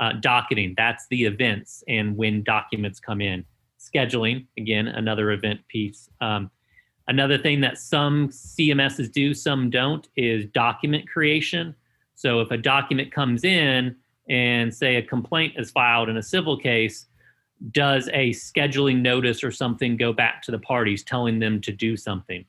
Uh, 0.00 0.14
docketing, 0.14 0.74
that's 0.76 1.06
the 1.10 1.24
events 1.24 1.84
and 1.86 2.16
when 2.16 2.42
documents 2.42 2.98
come 2.98 3.20
in 3.20 3.44
scheduling 3.82 4.46
again 4.58 4.88
another 4.88 5.32
event 5.32 5.60
piece 5.68 6.08
um, 6.20 6.50
another 7.08 7.36
thing 7.36 7.60
that 7.60 7.78
some 7.78 8.28
cms's 8.28 9.08
do 9.08 9.34
some 9.34 9.70
don't 9.70 10.08
is 10.16 10.46
document 10.46 11.08
creation 11.08 11.74
so 12.14 12.40
if 12.40 12.50
a 12.50 12.56
document 12.56 13.10
comes 13.12 13.44
in 13.44 13.94
and 14.28 14.72
say 14.72 14.96
a 14.96 15.02
complaint 15.02 15.52
is 15.56 15.70
filed 15.70 16.08
in 16.08 16.16
a 16.16 16.22
civil 16.22 16.56
case 16.56 17.06
does 17.70 18.08
a 18.12 18.30
scheduling 18.30 19.00
notice 19.00 19.44
or 19.44 19.50
something 19.50 19.96
go 19.96 20.12
back 20.12 20.42
to 20.42 20.50
the 20.50 20.58
parties 20.58 21.04
telling 21.04 21.38
them 21.38 21.60
to 21.60 21.72
do 21.72 21.96
something. 21.96 22.44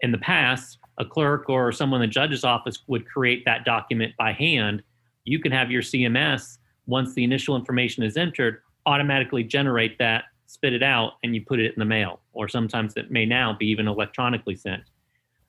In 0.00 0.12
the 0.12 0.18
past, 0.18 0.78
a 0.98 1.04
clerk 1.04 1.48
or 1.48 1.70
someone 1.70 2.02
in 2.02 2.08
the 2.08 2.12
judge's 2.12 2.44
office 2.44 2.78
would 2.88 3.08
create 3.08 3.44
that 3.44 3.64
document 3.64 4.14
by 4.18 4.32
hand. 4.32 4.82
You 5.24 5.38
can 5.38 5.52
have 5.52 5.70
your 5.70 5.82
CMS, 5.82 6.58
once 6.86 7.14
the 7.14 7.22
initial 7.22 7.54
information 7.54 8.02
is 8.02 8.16
entered, 8.16 8.62
automatically 8.86 9.44
generate 9.44 9.98
that, 9.98 10.24
spit 10.46 10.72
it 10.72 10.82
out, 10.82 11.14
and 11.22 11.34
you 11.34 11.44
put 11.44 11.60
it 11.60 11.72
in 11.74 11.78
the 11.78 11.84
mail. 11.84 12.20
Or 12.32 12.48
sometimes 12.48 12.96
it 12.96 13.10
may 13.10 13.26
now 13.26 13.52
be 13.52 13.66
even 13.66 13.86
electronically 13.86 14.56
sent. 14.56 14.82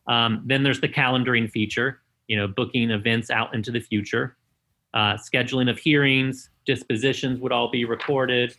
Um, 0.08 0.44
then 0.46 0.63
there's 0.63 0.82
the 0.82 0.89
calendaring 0.89 1.50
feature, 1.50 2.01
you 2.28 2.36
know, 2.36 2.48
booking 2.48 2.92
events 2.92 3.32
out 3.32 3.56
into 3.56 3.72
the 3.72 3.80
future. 3.80 4.36
Uh, 4.94 5.16
scheduling 5.16 5.70
of 5.70 5.78
hearings, 5.78 6.50
dispositions 6.66 7.39
would 7.39 7.51
all 7.51 7.72
be 7.72 7.86
recorded. 7.86 8.56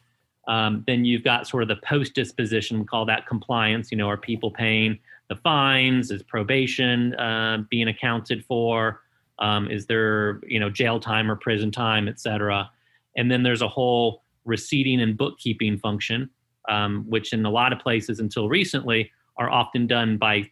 Um, 0.51 0.83
then 0.89 1.05
you've 1.05 1.23
got 1.23 1.47
sort 1.47 1.63
of 1.63 1.69
the 1.69 1.81
post 1.93 2.11
disposition, 2.15 2.81
we 2.81 2.85
call 2.85 3.07
that 3.07 3.23
compliance. 3.33 3.93
You 3.93 3.99
know, 3.99 4.09
are 4.09 4.17
people 4.17 4.51
paying 4.51 4.99
the 5.29 5.37
fines? 5.37 6.11
Is 6.11 6.23
probation 6.25 7.15
uh, 7.15 7.59
being 7.71 7.89
accounted 7.89 8.45
for? 8.45 9.01
Um, 9.39 9.71
is 9.71 9.87
there, 9.87 10.41
you 10.47 10.59
know, 10.59 10.69
jail 10.69 10.99
time 10.99 11.31
or 11.31 11.37
prison 11.37 11.71
time, 11.71 12.09
et 12.09 12.19
cetera? 12.19 12.69
And 13.17 13.31
then 13.31 13.43
there's 13.45 13.63
a 13.63 13.69
whole 13.69 14.23
receipting 14.45 15.01
and 15.01 15.17
bookkeeping 15.17 15.79
function, 15.79 16.29
um, 16.69 17.05
which 17.09 17.33
in 17.33 17.47
a 17.47 17.51
lot 17.51 17.73
of 17.73 17.79
places 17.79 18.19
until 18.19 18.49
recently 18.49 19.11
are 19.37 19.51
often 19.51 19.87
done 19.87 20.19
by 20.19 20.51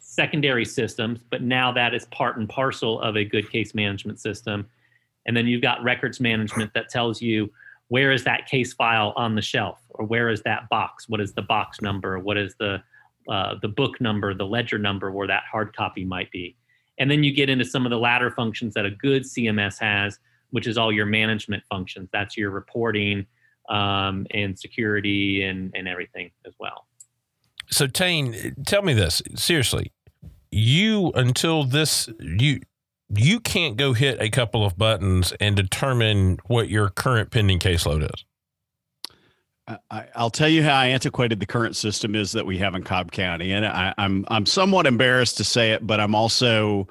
secondary 0.00 0.64
systems, 0.64 1.20
but 1.30 1.40
now 1.42 1.70
that 1.70 1.94
is 1.94 2.04
part 2.06 2.36
and 2.36 2.48
parcel 2.48 3.00
of 3.00 3.16
a 3.16 3.24
good 3.24 3.48
case 3.50 3.74
management 3.74 4.18
system. 4.18 4.66
And 5.26 5.36
then 5.36 5.46
you've 5.46 5.62
got 5.62 5.84
records 5.84 6.18
management 6.18 6.74
that 6.74 6.88
tells 6.88 7.22
you 7.22 7.48
where 7.90 8.12
is 8.12 8.22
that 8.22 8.46
case 8.46 8.72
file 8.72 9.12
on 9.16 9.34
the 9.34 9.42
shelf 9.42 9.80
or 9.90 10.06
where 10.06 10.30
is 10.30 10.42
that 10.42 10.68
box? 10.68 11.08
What 11.08 11.20
is 11.20 11.32
the 11.32 11.42
box 11.42 11.80
number? 11.82 12.18
What 12.20 12.38
is 12.38 12.54
the 12.58 12.82
uh, 13.28 13.56
the 13.60 13.68
book 13.68 14.00
number, 14.00 14.32
the 14.32 14.46
ledger 14.46 14.78
number 14.78 15.10
where 15.10 15.26
that 15.26 15.42
hard 15.50 15.76
copy 15.76 16.04
might 16.04 16.30
be. 16.30 16.56
And 16.98 17.10
then 17.10 17.22
you 17.22 17.32
get 17.32 17.48
into 17.48 17.64
some 17.64 17.84
of 17.84 17.90
the 17.90 17.98
latter 17.98 18.30
functions 18.30 18.74
that 18.74 18.86
a 18.86 18.90
good 18.90 19.22
CMS 19.22 19.78
has, 19.78 20.18
which 20.50 20.66
is 20.66 20.78
all 20.78 20.90
your 20.90 21.06
management 21.06 21.62
functions. 21.68 22.08
That's 22.12 22.36
your 22.36 22.50
reporting 22.50 23.26
um, 23.68 24.26
and 24.32 24.58
security 24.58 25.44
and, 25.44 25.72
and 25.76 25.86
everything 25.86 26.30
as 26.46 26.54
well. 26.58 26.86
So, 27.70 27.86
Tain, 27.86 28.54
tell 28.66 28.82
me 28.82 28.94
this 28.94 29.22
seriously. 29.36 29.92
You 30.50 31.12
until 31.14 31.64
this 31.64 32.08
you 32.18 32.60
you 33.14 33.40
can't 33.40 33.76
go 33.76 33.92
hit 33.92 34.20
a 34.20 34.30
couple 34.30 34.64
of 34.64 34.78
buttons 34.78 35.32
and 35.40 35.56
determine 35.56 36.38
what 36.46 36.68
your 36.68 36.90
current 36.90 37.30
pending 37.30 37.58
caseload 37.58 38.04
is. 38.04 38.24
I, 39.90 40.06
will 40.18 40.30
tell 40.30 40.48
you 40.48 40.62
how 40.62 40.80
antiquated 40.80 41.38
the 41.38 41.46
current 41.46 41.76
system 41.76 42.14
is 42.14 42.32
that 42.32 42.44
we 42.44 42.58
have 42.58 42.74
in 42.74 42.82
Cobb 42.82 43.12
County, 43.12 43.52
and 43.52 43.64
I, 43.64 43.88
am 43.88 43.94
I'm, 43.98 44.24
I'm 44.28 44.46
somewhat 44.46 44.86
embarrassed 44.86 45.36
to 45.36 45.44
say 45.44 45.72
it, 45.72 45.86
but 45.86 46.00
I'm 46.00 46.14
also 46.14 46.88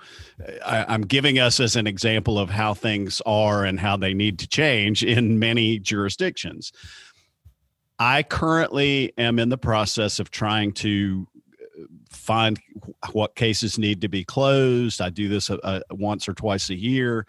I, 0.66 0.94
am 0.94 1.02
giving 1.02 1.40
us 1.40 1.60
as 1.60 1.76
an 1.76 1.88
example 1.88 2.40
of 2.40 2.50
how 2.50 2.74
things 2.74 3.22
are 3.26 3.66
and 3.66 3.80
how 3.80 3.98
they 3.98 4.14
need 4.14 4.40
to 4.40 4.48
change 4.48 5.04
in 5.04 5.40
many 5.40 5.80
jurisdictions. 5.80 6.72
I 7.98 8.24
currently 8.24 9.14
am 9.18 9.40
in 9.40 9.50
the 9.50 9.58
process 9.58 10.20
of 10.20 10.32
trying 10.32 10.72
to 10.74 11.28
find 12.30 12.60
what 13.12 13.34
cases 13.34 13.80
need 13.80 14.02
to 14.02 14.08
be 14.08 14.24
closed. 14.24 15.02
I 15.02 15.10
do 15.10 15.28
this 15.28 15.50
a, 15.50 15.58
a, 15.64 15.82
once 15.90 16.30
or 16.30 16.36
twice 16.36 16.70
a 16.70 16.76
year, 16.76 17.26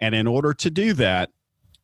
and 0.00 0.14
in 0.14 0.26
order 0.26 0.52
to 0.52 0.70
do 0.70 0.92
that, 0.92 1.30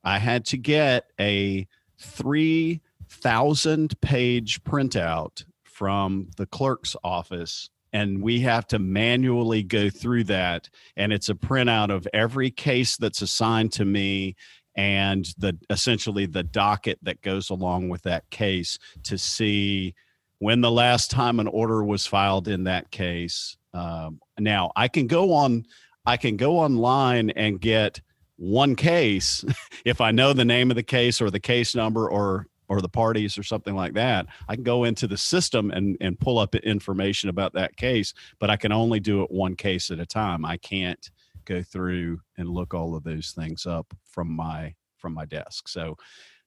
I 0.04 0.18
had 0.18 0.44
to 0.46 0.58
get 0.58 1.06
a 1.18 1.66
three 1.98 2.82
thousand 3.08 3.98
page 4.02 4.62
printout 4.62 5.42
from 5.64 6.28
the 6.36 6.44
clerk's 6.44 6.94
office. 7.02 7.70
And 7.94 8.22
we 8.22 8.40
have 8.40 8.66
to 8.68 8.78
manually 8.78 9.62
go 9.62 9.88
through 9.88 10.24
that. 10.24 10.68
And 10.96 11.12
it's 11.12 11.30
a 11.30 11.34
printout 11.34 11.90
of 11.90 12.06
every 12.12 12.50
case 12.50 12.96
that's 12.98 13.22
assigned 13.22 13.72
to 13.72 13.84
me 13.84 14.36
and 14.76 15.24
the 15.38 15.58
essentially 15.70 16.26
the 16.26 16.44
docket 16.44 16.98
that 17.02 17.22
goes 17.22 17.50
along 17.50 17.88
with 17.88 18.02
that 18.02 18.28
case 18.30 18.78
to 19.04 19.18
see 19.18 19.94
when 20.40 20.60
the 20.60 20.70
last 20.70 21.10
time 21.10 21.38
an 21.38 21.46
order 21.46 21.84
was 21.84 22.06
filed 22.06 22.48
in 22.48 22.64
that 22.64 22.90
case 22.90 23.56
um, 23.72 24.20
now 24.38 24.72
i 24.76 24.88
can 24.88 25.06
go 25.06 25.32
on 25.32 25.64
i 26.04 26.16
can 26.16 26.36
go 26.36 26.58
online 26.58 27.30
and 27.30 27.60
get 27.60 28.00
one 28.36 28.74
case 28.74 29.44
if 29.84 30.00
i 30.00 30.10
know 30.10 30.32
the 30.32 30.44
name 30.44 30.70
of 30.70 30.76
the 30.76 30.82
case 30.82 31.20
or 31.20 31.30
the 31.30 31.40
case 31.40 31.74
number 31.74 32.10
or 32.10 32.46
or 32.70 32.80
the 32.80 32.88
parties 32.88 33.36
or 33.36 33.42
something 33.42 33.74
like 33.74 33.94
that, 33.94 34.26
I 34.48 34.54
can 34.54 34.62
go 34.62 34.84
into 34.84 35.08
the 35.08 35.16
system 35.16 35.72
and, 35.72 35.96
and 36.00 36.18
pull 36.18 36.38
up 36.38 36.54
information 36.54 37.28
about 37.28 37.52
that 37.54 37.76
case, 37.76 38.14
but 38.38 38.48
I 38.48 38.56
can 38.56 38.70
only 38.70 39.00
do 39.00 39.22
it 39.24 39.30
one 39.30 39.56
case 39.56 39.90
at 39.90 39.98
a 39.98 40.06
time. 40.06 40.44
I 40.44 40.56
can't 40.56 41.10
go 41.44 41.64
through 41.64 42.20
and 42.38 42.48
look 42.48 42.72
all 42.72 42.94
of 42.94 43.02
those 43.02 43.32
things 43.32 43.66
up 43.66 43.92
from 44.04 44.30
my 44.30 44.74
from 44.98 45.14
my 45.14 45.24
desk. 45.24 45.66
So 45.66 45.96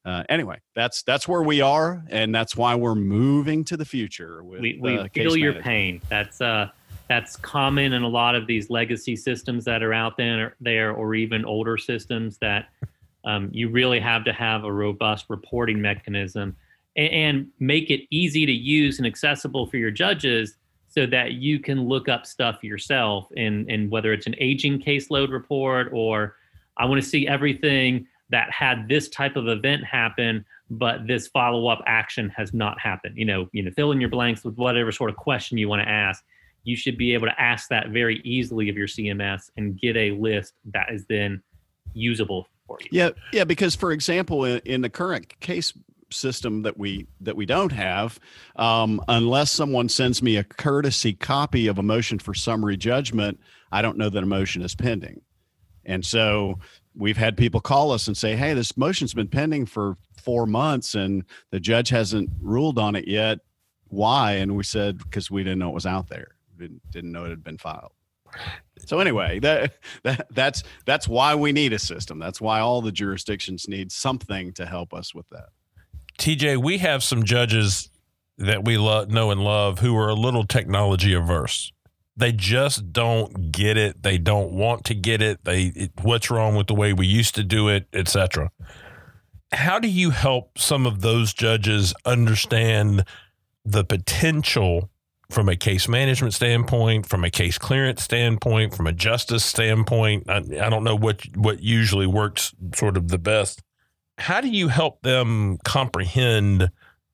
uh, 0.05 0.23
anyway, 0.29 0.59
that's 0.75 1.03
that's 1.03 1.27
where 1.27 1.43
we 1.43 1.61
are, 1.61 2.03
and 2.09 2.33
that's 2.35 2.57
why 2.57 2.75
we're 2.75 2.95
moving 2.95 3.63
to 3.65 3.77
the 3.77 3.85
future. 3.85 4.43
With, 4.43 4.59
we 4.59 4.79
we 4.81 4.97
uh, 4.97 5.07
feel 5.13 5.37
your 5.37 5.53
pain. 5.53 6.01
That's 6.09 6.41
uh 6.41 6.69
that's 7.07 7.35
common 7.37 7.93
in 7.93 8.03
a 8.03 8.07
lot 8.07 8.35
of 8.35 8.47
these 8.47 8.69
legacy 8.69 9.15
systems 9.15 9.65
that 9.65 9.83
are 9.83 9.93
out 9.93 10.17
there, 10.17 10.55
there 10.61 10.91
or 10.91 11.15
even 11.15 11.45
older 11.45 11.77
systems 11.77 12.37
that 12.39 12.69
um, 13.25 13.49
you 13.51 13.69
really 13.69 13.99
have 13.99 14.23
to 14.25 14.33
have 14.33 14.63
a 14.63 14.71
robust 14.71 15.25
reporting 15.29 15.81
mechanism 15.81 16.55
and, 16.95 17.13
and 17.13 17.47
make 17.59 17.89
it 17.89 18.01
easy 18.09 18.45
to 18.45 18.51
use 18.51 18.97
and 18.99 19.07
accessible 19.07 19.67
for 19.67 19.77
your 19.77 19.91
judges 19.91 20.55
so 20.87 21.05
that 21.07 21.33
you 21.33 21.59
can 21.59 21.87
look 21.87 22.07
up 22.07 22.25
stuff 22.25 22.63
yourself 22.63 23.27
and, 23.35 23.69
and 23.69 23.89
whether 23.89 24.13
it's 24.13 24.27
an 24.27 24.35
aging 24.37 24.79
caseload 24.79 25.31
report 25.31 25.89
or 25.91 26.35
I 26.77 26.85
want 26.85 27.01
to 27.01 27.07
see 27.07 27.27
everything 27.27 28.07
that 28.33 28.49
had 28.51 28.87
this 28.87 29.09
type 29.09 29.35
of 29.35 29.47
event 29.47 29.83
happen, 29.85 30.43
but 30.71 31.05
this 31.05 31.27
follow-up 31.27 31.83
action 31.85 32.29
has 32.29 32.51
not 32.51 32.79
happened. 32.79 33.15
You 33.15 33.25
know, 33.25 33.47
you 33.51 33.61
know, 33.61 33.69
fill 33.75 33.91
in 33.91 34.01
your 34.01 34.09
blanks 34.09 34.43
with 34.43 34.55
whatever 34.55 34.91
sort 34.91 35.11
of 35.11 35.15
question 35.15 35.59
you 35.59 35.69
want 35.69 35.83
to 35.83 35.87
ask. 35.87 36.23
You 36.63 36.75
should 36.75 36.97
be 36.97 37.13
able 37.13 37.27
to 37.27 37.39
ask 37.39 37.69
that 37.69 37.89
very 37.89 38.21
easily 38.23 38.69
of 38.69 38.75
your 38.75 38.87
CMS 38.87 39.51
and 39.55 39.79
get 39.79 39.95
a 39.95 40.11
list 40.11 40.53
that 40.73 40.87
is 40.91 41.05
then 41.05 41.43
usable 41.93 42.47
for 42.65 42.79
you. 42.81 42.87
Yeah, 42.91 43.09
yeah. 43.31 43.43
Because 43.43 43.75
for 43.75 43.91
example, 43.91 44.45
in, 44.45 44.59
in 44.65 44.81
the 44.81 44.89
current 44.89 45.39
case 45.39 45.71
system 46.09 46.63
that 46.63 46.77
we 46.77 47.07
that 47.21 47.35
we 47.35 47.45
don't 47.45 47.71
have 47.71 48.19
um, 48.55 48.99
unless 49.07 49.51
someone 49.51 49.89
sends 49.89 50.21
me 50.21 50.37
a 50.37 50.43
courtesy 50.43 51.13
copy 51.13 51.67
of 51.67 51.77
a 51.77 51.83
motion 51.83 52.19
for 52.19 52.35
summary 52.35 52.77
judgment 52.77 53.39
i 53.71 53.81
don't 53.81 53.97
know 53.97 54.09
that 54.09 54.21
a 54.21 54.25
motion 54.27 54.61
is 54.61 54.75
pending 54.75 55.21
and 55.85 56.05
so 56.05 56.57
we've 56.95 57.17
had 57.17 57.35
people 57.35 57.59
call 57.59 57.91
us 57.91 58.07
and 58.07 58.17
say 58.17 58.35
hey 58.35 58.53
this 58.53 58.77
motion's 58.77 59.13
been 59.13 59.27
pending 59.27 59.65
for 59.65 59.97
four 60.21 60.45
months 60.45 60.95
and 60.95 61.23
the 61.51 61.59
judge 61.59 61.89
hasn't 61.89 62.29
ruled 62.41 62.79
on 62.79 62.95
it 62.95 63.07
yet 63.07 63.39
why 63.87 64.33
and 64.33 64.55
we 64.55 64.63
said 64.63 64.97
because 64.97 65.29
we 65.29 65.43
didn't 65.43 65.59
know 65.59 65.69
it 65.69 65.73
was 65.73 65.85
out 65.85 66.07
there 66.07 66.35
didn't, 66.57 66.81
didn't 66.91 67.11
know 67.11 67.25
it 67.25 67.29
had 67.29 67.43
been 67.43 67.57
filed 67.57 67.91
so 68.85 68.99
anyway, 68.99 69.39
that, 69.39 69.73
that 70.03 70.27
that's 70.31 70.63
that's 70.85 71.07
why 71.07 71.35
we 71.35 71.51
need 71.51 71.73
a 71.73 71.79
system. 71.79 72.19
That's 72.19 72.41
why 72.41 72.59
all 72.59 72.81
the 72.81 72.91
jurisdictions 72.91 73.67
need 73.67 73.91
something 73.91 74.53
to 74.53 74.65
help 74.65 74.93
us 74.93 75.13
with 75.13 75.27
that. 75.29 75.49
TJ, 76.19 76.57
we 76.63 76.77
have 76.79 77.03
some 77.03 77.23
judges 77.23 77.89
that 78.37 78.65
we 78.65 78.77
lo- 78.77 79.05
know 79.05 79.31
and 79.31 79.43
love 79.43 79.79
who 79.79 79.95
are 79.97 80.09
a 80.09 80.15
little 80.15 80.43
technology 80.43 81.13
averse. 81.13 81.71
They 82.15 82.31
just 82.31 82.93
don't 82.93 83.51
get 83.51 83.75
it. 83.75 84.03
They 84.03 84.17
don't 84.17 84.51
want 84.51 84.85
to 84.85 84.93
get 84.93 85.21
it. 85.21 85.43
They 85.45 85.65
it, 85.75 85.91
what's 86.01 86.29
wrong 86.29 86.55
with 86.55 86.67
the 86.67 86.75
way 86.75 86.93
we 86.93 87.07
used 87.07 87.35
to 87.35 87.43
do 87.43 87.69
it, 87.69 87.87
etc. 87.93 88.51
How 89.51 89.79
do 89.79 89.87
you 89.87 90.11
help 90.11 90.57
some 90.57 90.85
of 90.85 91.01
those 91.01 91.33
judges 91.33 91.93
understand 92.05 93.05
the 93.65 93.83
potential 93.83 94.89
from 95.33 95.49
a 95.49 95.55
case 95.55 95.87
management 95.87 96.33
standpoint, 96.33 97.07
from 97.07 97.23
a 97.23 97.29
case 97.29 97.57
clearance 97.57 98.03
standpoint, 98.03 98.75
from 98.75 98.87
a 98.87 98.93
justice 98.93 99.43
standpoint. 99.43 100.29
I, 100.29 100.37
I, 100.37 100.69
don't 100.69 100.83
know 100.83 100.95
what 100.95 101.25
what 101.35 101.61
usually 101.61 102.07
works 102.07 102.53
sort 102.75 102.95
of 102.95 103.07
the 103.09 103.17
best. 103.17 103.61
How 104.17 104.41
do 104.41 104.49
you 104.49 104.67
help 104.67 105.01
them 105.01 105.57
comprehend 105.63 106.69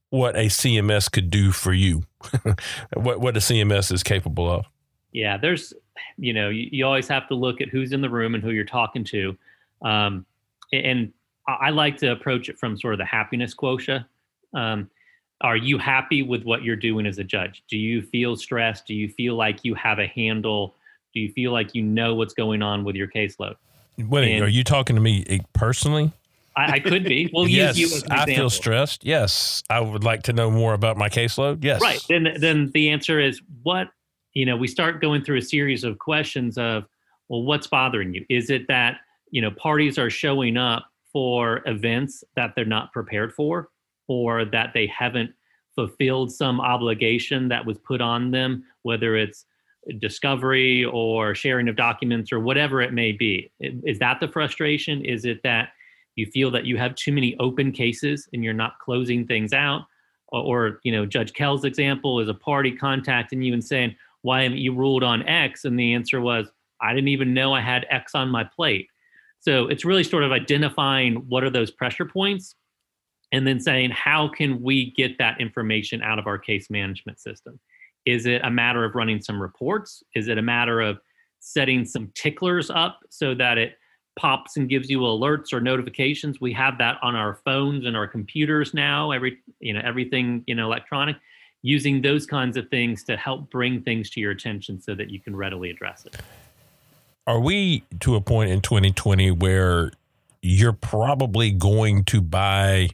what 0.10 0.36
a 0.36 0.48
CMS 0.48 1.10
could 1.10 1.30
do 1.30 1.52
for 1.52 1.72
you? 1.72 2.04
what 2.94 3.22
what 3.22 3.38
a 3.38 3.40
CMS 3.40 3.92
is 3.92 4.04
capable 4.04 4.52
of? 4.52 4.66
Yeah, 5.12 5.38
there's 5.38 5.74
you 6.18 6.34
know 6.34 6.50
you, 6.50 6.70
you, 6.72 6.86
always 6.86 7.08
have 7.08 7.28
to 7.30 7.36
look 7.36 7.62
at 7.62 7.70
who's 7.70 7.92
in 7.94 8.02
the 8.02 8.10
room 8.10 8.36
and 8.36 8.44
who 8.44 8.52
you're 8.52 8.64
talking 8.64 9.04
to, 9.06 9.38
um, 9.82 10.26
and 10.72 11.12
I 11.48 11.72
like 11.72 11.98
to 11.98 12.12
approach 12.12 12.50
it 12.50 12.60
from 12.60 12.78
sort 12.78 12.94
of 12.94 13.00
the 13.00 13.06
happiness 13.06 13.54
quotient. 13.54 14.06
Um, 14.54 14.90
are 15.42 15.58
you 15.58 15.78
happy 15.78 16.22
with 16.22 16.44
what 16.44 16.64
you're 16.64 16.76
doing 16.76 17.06
as 17.06 17.18
a 17.18 17.24
judge? 17.24 17.64
Do 17.70 17.78
you 17.78 18.02
feel 18.02 18.36
stressed? 18.36 18.86
Do 18.86 18.94
you 18.94 19.10
feel 19.10 19.36
like 19.36 19.64
you 19.64 19.74
have 19.76 20.00
a 20.00 20.08
handle? 20.08 20.76
Do 21.14 21.22
you 21.22 21.32
feel 21.32 21.52
like 21.52 21.74
you 21.74 21.82
know 21.82 22.14
what's 22.14 22.34
going 22.34 22.62
on 22.62 22.84
with 22.84 22.96
your 22.96 23.08
caseload? 23.08 23.56
Wait, 23.98 24.34
and, 24.34 24.44
are 24.44 24.50
you 24.50 24.64
talking 24.64 24.96
to 24.96 25.02
me 25.02 25.26
eh, 25.28 25.40
personally? 25.54 26.12
I, 26.56 26.74
I 26.74 26.80
could 26.80 27.04
be. 27.04 27.30
We'll 27.34 27.48
yes, 27.48 27.78
use 27.78 27.92
you 27.92 27.98
as 27.98 28.04
an 28.04 28.12
I 28.12 28.26
feel 28.26 28.50
stressed. 28.50 29.06
Yes, 29.06 29.64
I 29.70 29.80
would 29.80 30.04
like 30.04 30.24
to 30.24 30.34
know 30.34 30.52
more 30.52 30.74
about 30.74 30.98
my 30.98 31.10
caseload. 31.10 31.64
Yes, 31.64 31.82
Right. 31.82 32.04
Then 32.08 32.36
then 32.38 32.72
the 32.74 32.90
answer 32.90 33.20
is 33.20 33.42
what 33.64 33.90
you 34.40 34.46
know, 34.46 34.56
we 34.56 34.70
start 34.70 35.02
going 35.02 35.22
through 35.22 35.40
a 35.40 35.42
series 35.42 35.84
of 35.84 36.00
questions 36.00 36.58
of, 36.58 36.86
well, 37.28 37.44
what's 37.44 37.68
bothering 37.68 38.14
you? 38.14 38.26
Is 38.30 38.50
it 38.50 38.70
that, 38.70 39.02
you 39.32 39.42
know, 39.42 39.52
parties 39.52 39.98
are 39.98 40.10
showing 40.10 40.56
up 40.56 40.86
for 41.12 41.62
events 41.66 42.24
that 42.38 42.54
they're 42.56 42.64
not 42.64 42.94
prepared 42.94 43.34
for 43.34 43.68
or 44.08 44.46
that 44.46 44.72
they 44.74 44.88
haven't 44.88 45.32
fulfilled 45.76 46.32
some 46.32 46.62
obligation 46.62 47.50
that 47.50 47.66
was 47.66 47.78
put 47.80 48.00
on 48.00 48.32
them, 48.32 48.64
whether 48.84 49.18
it's 49.18 49.44
discovery 50.00 50.86
or 50.86 51.36
sharing 51.36 51.68
of 51.68 51.76
documents 51.76 52.32
or 52.32 52.40
whatever 52.40 52.82
it 52.82 52.94
may 52.94 53.12
be. 53.12 53.52
Is 53.60 54.00
that 54.00 54.22
the 54.22 54.30
frustration? 54.30 55.04
Is 55.04 55.26
it 55.26 55.44
that 55.44 55.74
you 56.16 56.28
feel 56.28 56.50
that 56.52 56.64
you 56.64 56.78
have 56.78 56.96
too 56.96 57.12
many 57.12 57.36
open 57.40 57.74
cases 57.74 58.30
and 58.32 58.42
you're 58.42 58.54
not 58.54 58.80
closing 58.80 59.28
things 59.28 59.52
out? 59.52 59.82
Or, 60.30 60.42
or, 60.42 60.80
you 60.84 60.94
know, 60.94 61.06
Judge 61.06 61.34
Kell's 61.34 61.66
example 61.66 62.22
is 62.22 62.30
a 62.30 62.34
party 62.34 62.72
contacting 62.72 63.42
you 63.42 63.54
and 63.54 63.66
saying, 63.66 63.96
why 64.22 64.44
you 64.44 64.76
ruled 64.76 65.04
on 65.04 65.28
X? 65.28 65.66
And 65.66 65.80
the 65.80 65.94
answer 65.94 66.22
was, 66.22 66.48
I 66.82 66.94
didn't 66.94 67.10
even 67.10 67.34
know 67.34 67.54
I 67.54 67.62
had 67.62 67.86
X 67.90 68.16
on 68.16 68.30
my 68.30 68.44
plate. 68.44 68.88
So 69.42 69.68
it's 69.68 69.86
really 69.86 70.04
sort 70.04 70.24
of 70.24 70.32
identifying 70.32 71.16
what 71.28 71.44
are 71.44 71.50
those 71.50 71.72
pressure 71.72 72.06
points 72.06 72.56
and 73.32 73.48
then 73.48 73.60
saying, 73.60 73.92
how 73.92 74.28
can 74.28 74.62
we 74.62 74.92
get 74.92 75.18
that 75.18 75.40
information 75.40 76.02
out 76.02 76.20
of 76.20 76.28
our 76.28 76.38
case 76.38 76.70
management 76.70 77.20
system? 77.20 77.60
Is 78.06 78.26
it 78.26 78.42
a 78.44 78.50
matter 78.50 78.84
of 78.84 78.96
running 78.96 79.22
some 79.22 79.42
reports? 79.42 80.04
Is 80.16 80.28
it 80.28 80.38
a 80.38 80.42
matter 80.42 80.82
of 80.82 81.00
setting 81.40 81.86
some 81.86 82.12
ticklers 82.16 82.70
up 82.70 83.00
so 83.10 83.34
that 83.36 83.58
it 83.58 83.78
pops 84.18 84.58
and 84.58 84.68
gives 84.68 84.90
you 84.90 85.00
alerts 85.00 85.54
or 85.54 85.62
notifications? 85.62 86.42
We 86.42 86.52
have 86.54 86.78
that 86.80 86.98
on 87.02 87.16
our 87.16 87.40
phones 87.46 87.86
and 87.86 87.96
our 87.96 88.08
computers 88.08 88.74
now, 88.74 89.12
every 89.12 89.38
you 89.60 89.74
know, 89.74 89.82
everything, 89.84 90.44
you 90.48 90.56
know, 90.56 90.66
electronic 90.66 91.18
using 91.62 92.02
those 92.02 92.26
kinds 92.26 92.58
of 92.58 92.70
things 92.70 93.04
to 93.04 93.18
help 93.18 93.50
bring 93.50 93.82
things 93.82 94.10
to 94.12 94.20
your 94.20 94.32
attention 94.32 94.80
so 94.80 94.96
that 94.96 95.10
you 95.10 95.20
can 95.20 95.36
readily 95.36 95.70
address 95.70 96.06
it. 96.06 96.18
Are 97.28 97.40
we 97.40 97.84
to 98.00 98.16
a 98.16 98.22
point 98.22 98.50
in 98.50 98.62
2020 98.62 99.32
where 99.32 99.92
you're 100.42 100.74
probably 100.74 101.52
going 101.52 102.06
to 102.06 102.22
buy 102.22 102.90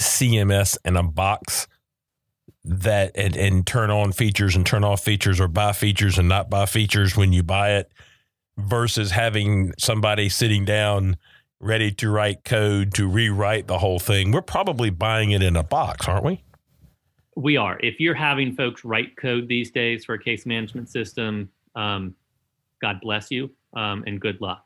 CMS 0.00 0.78
in 0.84 0.96
a 0.96 1.02
box 1.02 1.66
that 2.64 3.12
and, 3.14 3.36
and 3.36 3.66
turn 3.66 3.90
on 3.90 4.12
features 4.12 4.56
and 4.56 4.64
turn 4.64 4.84
off 4.84 5.04
features 5.04 5.40
or 5.40 5.48
buy 5.48 5.72
features 5.72 6.18
and 6.18 6.28
not 6.28 6.48
buy 6.48 6.66
features 6.66 7.16
when 7.16 7.32
you 7.32 7.42
buy 7.42 7.72
it 7.72 7.92
versus 8.56 9.10
having 9.10 9.72
somebody 9.78 10.28
sitting 10.28 10.64
down 10.64 11.16
ready 11.60 11.90
to 11.90 12.10
write 12.10 12.44
code 12.44 12.94
to 12.94 13.06
rewrite 13.06 13.66
the 13.66 13.78
whole 13.78 13.98
thing? 13.98 14.30
We're 14.30 14.42
probably 14.42 14.90
buying 14.90 15.32
it 15.32 15.42
in 15.42 15.56
a 15.56 15.64
box, 15.64 16.08
aren't 16.08 16.24
we? 16.24 16.43
We 17.36 17.56
are. 17.56 17.78
If 17.80 17.98
you're 17.98 18.14
having 18.14 18.54
folks 18.54 18.84
write 18.84 19.16
code 19.16 19.48
these 19.48 19.70
days 19.70 20.04
for 20.04 20.14
a 20.14 20.18
case 20.18 20.46
management 20.46 20.88
system, 20.88 21.50
um, 21.74 22.14
God 22.80 23.00
bless 23.00 23.30
you 23.30 23.50
um, 23.74 24.04
and 24.06 24.20
good 24.20 24.40
luck. 24.40 24.64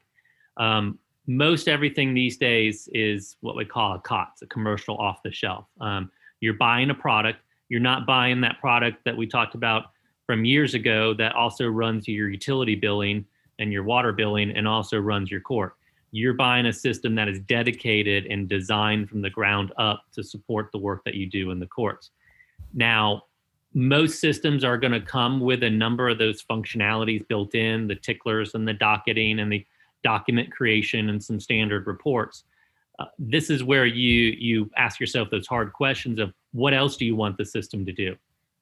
Um, 0.58 0.98
most 1.26 1.68
everything 1.68 2.14
these 2.14 2.37
days 2.37 2.88
is 2.92 3.37
what 3.40 3.56
we 3.56 3.64
call 3.64 3.94
a 3.94 3.98
COTS, 4.00 4.42
a 4.42 4.46
commercial 4.46 4.96
off 4.96 5.22
the 5.22 5.32
shelf. 5.32 5.66
Um, 5.80 6.10
you're 6.40 6.54
buying 6.54 6.90
a 6.90 6.94
product. 6.94 7.40
You're 7.68 7.80
not 7.80 8.06
buying 8.06 8.40
that 8.42 8.58
product 8.60 9.04
that 9.04 9.16
we 9.16 9.26
talked 9.26 9.54
about 9.54 9.90
from 10.26 10.44
years 10.44 10.75
ago 10.75 11.14
that 11.14 11.34
also 11.34 11.66
runs 11.66 12.08
your 12.08 12.28
utility 12.28 12.75
billing 12.75 13.25
and 13.58 13.72
your 13.72 13.82
water 13.82 14.12
billing 14.12 14.50
and 14.50 14.66
also 14.66 14.98
runs 14.98 15.30
your 15.30 15.40
court. 15.40 15.75
You're 16.10 16.34
buying 16.34 16.66
a 16.66 16.72
system 16.72 17.14
that 17.16 17.28
is 17.28 17.40
dedicated 17.40 18.26
and 18.26 18.48
designed 18.48 19.10
from 19.10 19.20
the 19.20 19.30
ground 19.30 19.72
up 19.76 20.04
to 20.12 20.22
support 20.22 20.70
the 20.72 20.78
work 20.78 21.04
that 21.04 21.14
you 21.14 21.26
do 21.26 21.50
in 21.50 21.58
the 21.58 21.66
courts. 21.66 22.10
Now, 22.74 23.22
most 23.74 24.20
systems 24.20 24.64
are 24.64 24.78
going 24.78 24.92
to 24.92 25.00
come 25.00 25.40
with 25.40 25.62
a 25.62 25.70
number 25.70 26.08
of 26.08 26.18
those 26.18 26.42
functionalities 26.42 27.26
built 27.28 27.54
in 27.54 27.86
the 27.86 27.94
ticklers 27.94 28.54
and 28.54 28.66
the 28.66 28.73
docketing 28.73 29.40
and 29.40 29.52
the 29.52 29.64
document 30.02 30.50
creation 30.50 31.08
and 31.10 31.23
some 31.23 31.40
standard 31.40 31.86
reports. 31.86 32.44
Uh, 32.99 33.04
this 33.18 33.50
is 33.50 33.62
where 33.62 33.86
you 33.86 34.34
you 34.38 34.71
ask 34.76 34.99
yourself 34.99 35.30
those 35.30 35.47
hard 35.47 35.73
questions 35.73 36.18
of 36.18 36.32
what 36.52 36.75
else 36.75 36.97
do 36.97 37.04
you 37.04 37.14
want 37.14 37.36
the 37.36 37.44
system 37.44 37.86
to 37.86 37.92
do. 37.92 38.16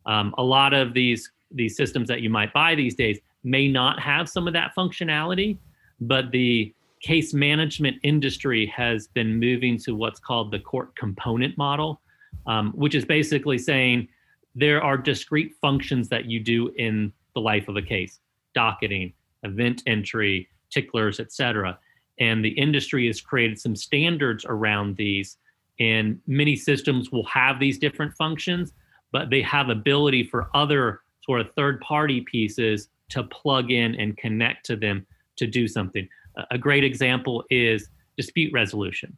Um, 0.05 0.35
a 0.37 0.43
lot 0.43 0.75
of 0.75 0.93
these 0.93 1.31
these 1.51 1.77
systems 1.77 2.09
that 2.09 2.21
you 2.21 2.29
might 2.29 2.53
buy 2.53 2.75
these 2.75 2.95
days 2.95 3.19
may 3.45 3.69
not 3.69 4.01
have 4.01 4.29
some 4.29 4.47
of 4.47 4.53
that 4.53 4.73
functionality, 4.77 5.57
but 6.01 6.31
the 6.33 6.75
case 7.01 7.33
management 7.33 7.97
industry 8.03 8.67
has 8.67 9.07
been 9.09 9.39
moving 9.39 9.79
to 9.79 9.95
what's 9.95 10.19
called 10.19 10.51
the 10.51 10.59
court 10.59 10.95
component 10.97 11.57
model, 11.57 12.01
um, 12.47 12.73
which 12.73 12.95
is 12.95 13.05
basically 13.05 13.59
saying 13.59 14.09
there 14.55 14.83
are 14.83 14.97
discrete 14.97 15.55
functions 15.61 16.09
that 16.09 16.27
you 16.27 16.41
do 16.41 16.69
in 16.77 17.13
the 17.35 17.41
life 17.41 17.69
of 17.69 17.77
a 17.77 17.83
case 17.83 18.21
docketing 18.55 19.13
event 19.43 19.83
entry 19.87 20.49
ticklers 20.71 21.21
etc 21.21 21.79
and 22.19 22.45
the 22.45 22.51
industry 22.51 23.07
has 23.07 23.21
created 23.21 23.61
some 23.61 23.77
standards 23.77 24.45
around 24.49 24.97
these 24.97 25.37
and 25.79 26.19
many 26.27 26.57
systems 26.57 27.13
will 27.13 27.27
have 27.27 27.61
these 27.61 27.79
different 27.79 28.15
functions 28.15 28.73
but 29.13 29.31
they 29.31 29.43
have 29.43 29.69
ability 29.69 30.25
for 30.25 30.49
other 30.55 31.01
sort 31.23 31.41
of 31.41 31.51
third 31.55 31.81
party 31.81 32.21
pieces 32.23 32.89
to 33.09 33.23
plug 33.25 33.71
in 33.71 33.95
and 33.97 34.17
connect 34.17 34.67
to 34.67 34.77
them 34.77 35.07
to 35.37 35.47
do 35.47 35.69
something. 35.69 36.09
A 36.51 36.59
great 36.59 36.85
example 36.85 37.45
is 37.51 37.89
dispute 38.17 38.53
resolution 38.53 39.17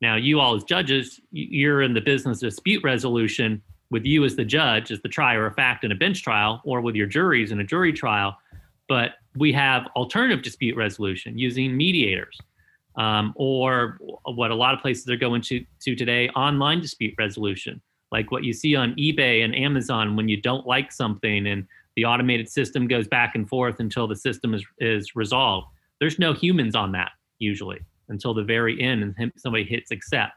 now 0.00 0.16
you 0.16 0.40
all 0.40 0.54
as 0.54 0.64
judges 0.64 1.20
you're 1.30 1.82
in 1.82 1.94
the 1.94 2.00
business 2.00 2.40
dispute 2.40 2.82
resolution 2.84 3.62
with 3.90 4.04
you 4.04 4.24
as 4.24 4.36
the 4.36 4.44
judge, 4.44 4.90
as 4.90 5.00
the 5.00 5.08
trier 5.08 5.46
of 5.46 5.54
fact 5.54 5.84
in 5.84 5.92
a 5.92 5.94
bench 5.94 6.22
trial, 6.22 6.60
or 6.64 6.80
with 6.80 6.94
your 6.94 7.06
juries 7.06 7.52
in 7.52 7.60
a 7.60 7.64
jury 7.64 7.92
trial. 7.92 8.36
But 8.86 9.12
we 9.36 9.52
have 9.52 9.86
alternative 9.96 10.42
dispute 10.42 10.76
resolution 10.76 11.38
using 11.38 11.76
mediators, 11.76 12.38
um, 12.96 13.32
or 13.36 13.98
what 14.24 14.50
a 14.50 14.54
lot 14.54 14.74
of 14.74 14.80
places 14.80 15.08
are 15.08 15.16
going 15.16 15.42
to, 15.42 15.64
to 15.80 15.94
today 15.94 16.28
online 16.30 16.80
dispute 16.80 17.14
resolution, 17.18 17.80
like 18.12 18.30
what 18.30 18.44
you 18.44 18.52
see 18.52 18.76
on 18.76 18.94
eBay 18.96 19.44
and 19.44 19.54
Amazon 19.54 20.16
when 20.16 20.28
you 20.28 20.40
don't 20.40 20.66
like 20.66 20.92
something 20.92 21.46
and 21.46 21.66
the 21.96 22.04
automated 22.04 22.48
system 22.48 22.86
goes 22.86 23.08
back 23.08 23.34
and 23.34 23.48
forth 23.48 23.80
until 23.80 24.06
the 24.06 24.16
system 24.16 24.54
is, 24.54 24.64
is 24.78 25.16
resolved. 25.16 25.66
There's 25.98 26.18
no 26.18 26.32
humans 26.32 26.74
on 26.74 26.92
that 26.92 27.10
usually 27.38 27.80
until 28.08 28.34
the 28.34 28.44
very 28.44 28.80
end 28.80 29.14
and 29.18 29.32
somebody 29.36 29.64
hits 29.64 29.90
accept. 29.90 30.32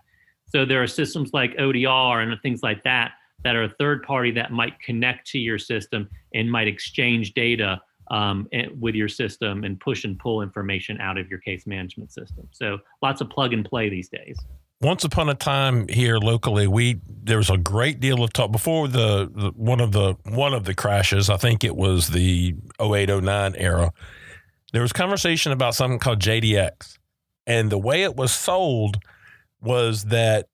So 0.48 0.66
there 0.66 0.82
are 0.84 0.88
systems 0.88 1.32
like 1.34 1.56
ODR 1.58 2.24
and 2.24 2.40
things 2.42 2.62
like 2.62 2.84
that 2.84 3.12
that 3.44 3.56
are 3.56 3.64
a 3.64 3.70
third 3.80 4.04
party 4.04 4.32
that 4.32 4.52
might 4.52 4.80
connect 4.80 5.28
to 5.28 5.40
your 5.40 5.58
system 5.58 6.10
and 6.34 6.52
might 6.52 6.68
exchange 6.68 7.34
data 7.34 7.82
um, 8.12 8.48
with 8.80 8.94
your 8.94 9.08
system 9.08 9.64
and 9.64 9.80
push 9.80 10.04
and 10.04 10.20
pull 10.20 10.42
information 10.42 11.00
out 11.00 11.18
of 11.18 11.30
your 11.30 11.40
case 11.40 11.66
management 11.66 12.12
system. 12.12 12.48
So 12.52 12.80
lots 13.02 13.22
of 13.22 13.30
plug 13.30 13.54
and 13.54 13.64
play 13.64 13.90
these 13.90 14.10
days. 14.10 14.38
Once 14.82 15.04
upon 15.04 15.30
a 15.30 15.36
time 15.36 15.88
here 15.88 16.18
locally, 16.18 16.68
we 16.68 17.00
there 17.08 17.38
was 17.38 17.52
a 17.52 17.58
great 17.58 18.00
deal 18.00 18.24
of 18.24 18.34
talk 18.34 18.52
before 18.52 18.88
the, 18.88 19.32
the 19.34 19.52
one 19.56 19.80
of 19.80 19.92
the 19.92 20.16
one 20.26 20.54
of 20.54 20.64
the 20.64 20.74
crashes. 20.74 21.30
I 21.30 21.38
think 21.38 21.64
it 21.64 21.76
was 21.76 22.10
the 22.10 22.56
0809 22.82 23.56
era. 23.56 23.92
There 24.74 24.82
was 24.82 24.92
conversation 24.92 25.52
about 25.52 25.76
something 25.76 26.00
called 26.00 26.20
JDX, 26.20 26.98
and 27.46 27.70
the 27.70 27.78
way 27.78 28.04
it 28.04 28.16
was 28.16 28.34
sold 28.34 28.98
was 29.62 30.06
that 30.06 30.48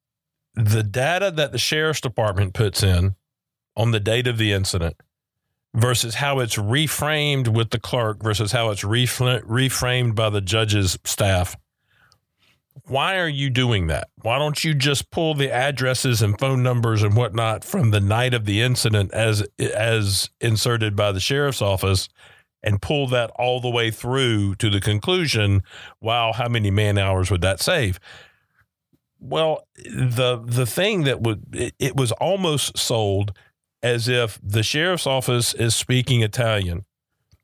the 0.56 0.84
data 0.84 1.32
that 1.32 1.52
the 1.52 1.58
sheriff's 1.58 2.02
department 2.02 2.54
puts 2.54 2.84
in 2.84 3.16
on 3.76 3.92
the 3.92 4.00
date 4.00 4.28
of 4.28 4.38
the 4.38 4.52
incident 4.52 4.98
versus 5.74 6.16
how 6.16 6.40
it's 6.40 6.56
reframed 6.56 7.48
with 7.48 7.70
the 7.70 7.80
clerk 7.80 8.24
versus 8.24 8.52
how 8.52 8.72
it's 8.72 8.84
reframed 8.84 10.16
by 10.16 10.30
the 10.30 10.42
judge's 10.42 10.98
staff. 11.04 11.56
Why 12.86 13.18
are 13.18 13.28
you 13.28 13.50
doing 13.50 13.88
that? 13.88 14.08
Why 14.22 14.40
don't 14.40 14.64
you 14.64 14.74
just 14.74 15.12
pull 15.12 15.34
the 15.34 15.52
addresses 15.52 16.22
and 16.22 16.40
phone 16.40 16.64
numbers 16.64 17.04
and 17.04 17.16
whatnot 17.16 17.64
from 17.64 17.92
the 17.92 18.00
night 18.00 18.34
of 18.34 18.46
the 18.46 18.62
incident 18.62 19.14
as 19.14 19.44
as 19.60 20.30
inserted 20.40 20.96
by 20.96 21.12
the 21.12 21.20
sheriff's 21.20 21.62
office 21.62 22.08
and 22.64 22.82
pull 22.82 23.08
that 23.08 23.32
all 23.38 23.60
the 23.60 23.70
way 23.70 23.92
through 23.92 24.56
to 24.56 24.70
the 24.70 24.82
conclusion? 24.82 25.64
Wow, 26.02 26.34
how 26.34 26.48
many 26.48 26.72
man 26.72 26.98
hours 26.98 27.32
would 27.32 27.42
that 27.42 27.60
save? 27.60 28.00
Well, 29.20 29.68
the 29.76 30.42
the 30.46 30.66
thing 30.66 31.04
that 31.04 31.22
would 31.22 31.44
it, 31.54 31.74
it, 31.80 31.96
was 31.96 32.12
almost 32.14 32.78
sold 32.78 33.34
as 33.82 34.08
if 34.08 34.40
the 34.44 34.64
sheriff's 34.64 35.08
office 35.08 35.54
is 35.54 35.76
speaking 35.76 36.22
Italian 36.22 36.86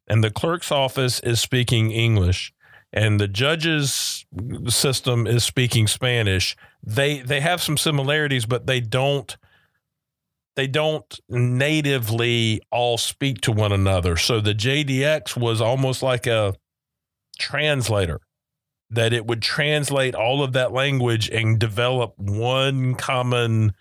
and 0.08 0.23
the 0.23 0.32
clerk's 0.32 0.71
office 0.71 1.19
is 1.21 1.41
speaking 1.41 1.91
English 1.91 2.54
and 2.93 3.19
the 3.19 3.28
judge's 3.28 4.26
system 4.67 5.26
is 5.26 5.43
speaking 5.43 5.88
Spanish. 5.88 6.56
They 6.84 7.21
they 7.21 7.39
have 7.39 7.62
some 7.62 7.78
similarities, 7.78 8.45
but 8.45 8.67
they 8.67 8.80
don't 8.80 9.36
they 10.56 10.68
don't 10.68 11.20
natively 11.30 12.62
all 12.72 12.98
speak 12.98 13.42
to 13.42 13.52
one 13.52 13.72
another. 13.72 14.18
So 14.18 14.39
the 14.39 14.54
JDX 14.54 15.36
was 15.36 15.62
almost 15.62 16.04
like 16.04 16.28
a 16.28 16.54
translator 17.39 18.22
that 18.92 19.13
it 19.13 19.26
would 19.26 19.42
translate 19.42 20.13
all 20.13 20.44
of 20.44 20.54
that 20.54 20.72
language 20.72 21.30
and 21.30 21.58
develop 21.60 22.13
one 22.18 22.96
common 22.96 23.74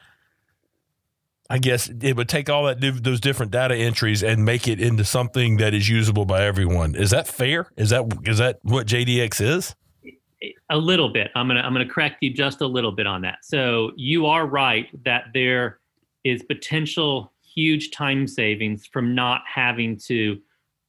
I 1.51 1.59
guess 1.59 1.91
it 2.01 2.17
would 2.17 2.31
take 2.31 2.49
all 2.49 2.65
that 2.65 2.81
those 2.81 3.21
different 3.21 3.53
data 3.53 3.77
entries 3.77 4.23
and 4.23 4.43
make 4.43 4.67
it 4.67 4.81
into 4.81 5.05
something 5.05 5.59
that 5.59 5.75
is 5.75 5.87
usable 5.87 6.25
by 6.25 6.47
everyone. 6.47 6.95
Is 6.95 7.11
that 7.11 7.29
fair? 7.29 7.67
Is 7.77 7.91
that 7.91 8.07
is 8.25 8.39
that 8.39 8.59
what 8.63 8.87
JDX 8.87 9.41
is? 9.43 9.75
A 10.71 10.79
little 10.79 11.13
bit. 11.13 11.31
I'm 11.35 11.49
gonna 11.49 11.61
I'm 11.61 11.75
gonna 11.75 11.87
correct 11.87 12.23
you 12.23 12.33
just 12.33 12.63
a 12.63 12.67
little 12.67 12.93
bit 12.93 13.07
on 13.07 13.21
that. 13.23 13.41
So 13.43 13.93
you 13.97 14.25
are 14.25 14.47
right 14.47 14.87
that 15.05 15.25
there 15.35 15.81
is 16.25 16.43
potential 16.43 17.33
huge 17.43 17.91
time 17.91 18.27
savings 18.27 18.87
from 18.87 19.15
not 19.15 19.43
having 19.47 19.97
to 19.97 20.41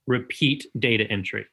repeat 0.08 0.66
data 0.80 1.06
entry. 1.10 1.46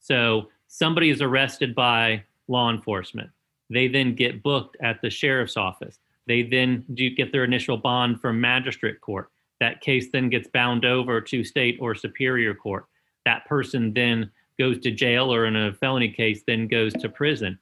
So 0.00 0.48
somebody 0.66 1.10
is 1.10 1.22
arrested 1.22 1.74
by 1.74 2.24
law 2.48 2.70
enforcement. 2.70 3.30
They 3.70 3.88
then 3.88 4.14
get 4.14 4.42
booked 4.42 4.76
at 4.82 5.00
the 5.02 5.10
sheriff's 5.10 5.56
office. 5.56 5.98
They 6.26 6.42
then 6.42 6.84
do 6.94 7.10
get 7.10 7.32
their 7.32 7.44
initial 7.44 7.76
bond 7.76 8.20
from 8.20 8.40
magistrate 8.40 9.00
court. 9.00 9.30
That 9.60 9.80
case 9.80 10.08
then 10.12 10.28
gets 10.28 10.48
bound 10.48 10.84
over 10.84 11.20
to 11.20 11.44
state 11.44 11.78
or 11.80 11.94
superior 11.94 12.54
court. 12.54 12.86
That 13.24 13.46
person 13.46 13.92
then 13.92 14.30
goes 14.58 14.78
to 14.80 14.90
jail 14.90 15.32
or 15.32 15.46
in 15.46 15.56
a 15.56 15.72
felony 15.74 16.10
case 16.10 16.42
then 16.46 16.68
goes 16.68 16.92
to 16.94 17.08
prison. 17.08 17.58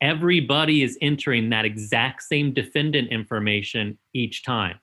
Everybody 0.00 0.82
is 0.82 0.98
entering 1.00 1.50
that 1.50 1.64
exact 1.64 2.22
same 2.22 2.52
defendant 2.52 3.08
information 3.08 3.98
each 4.12 4.42
time. 4.44 4.78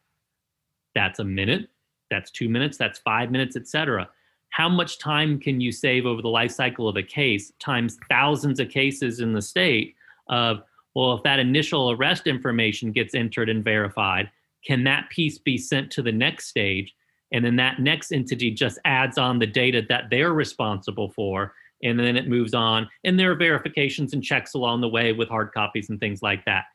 That's 0.95 1.19
a 1.19 1.23
minute, 1.23 1.69
that's 2.09 2.31
2 2.31 2.49
minutes, 2.49 2.77
that's 2.77 2.99
5 2.99 3.31
minutes, 3.31 3.55
etc 3.55 4.09
how 4.51 4.67
much 4.67 4.99
time 4.99 5.39
can 5.39 5.59
you 5.59 5.71
save 5.71 6.05
over 6.05 6.21
the 6.21 6.27
life 6.27 6.51
cycle 6.51 6.87
of 6.87 6.97
a 6.97 7.03
case 7.03 7.51
times 7.59 7.97
thousands 8.09 8.59
of 8.59 8.69
cases 8.69 9.19
in 9.19 9.33
the 9.33 9.41
state 9.41 9.95
of 10.27 10.61
well 10.93 11.13
if 11.13 11.23
that 11.23 11.39
initial 11.39 11.91
arrest 11.91 12.27
information 12.27 12.91
gets 12.91 13.15
entered 13.15 13.49
and 13.49 13.63
verified 13.63 14.29
can 14.65 14.83
that 14.83 15.09
piece 15.09 15.37
be 15.39 15.57
sent 15.57 15.89
to 15.91 16.03
the 16.03 16.11
next 16.11 16.45
stage? 16.47 16.93
And 17.31 17.43
then 17.43 17.55
that 17.55 17.79
next 17.79 18.11
entity 18.11 18.51
just 18.51 18.77
adds 18.85 19.17
on 19.17 19.39
the 19.39 19.47
data 19.47 19.81
that 19.89 20.09
they're 20.11 20.33
responsible 20.33 21.09
for 21.09 21.53
and 21.81 21.99
then 21.99 22.15
it 22.15 22.27
moves 22.27 22.53
on 22.53 22.87
and 23.05 23.17
there 23.17 23.31
are 23.31 23.35
verifications 23.35 24.13
and 24.13 24.23
checks 24.23 24.53
along 24.53 24.81
the 24.81 24.89
way 24.89 25.13
with 25.13 25.29
hard 25.29 25.51
copies 25.51 25.89
and 25.89 25.99
things 25.99 26.21
like 26.21 26.45
that 26.45 26.65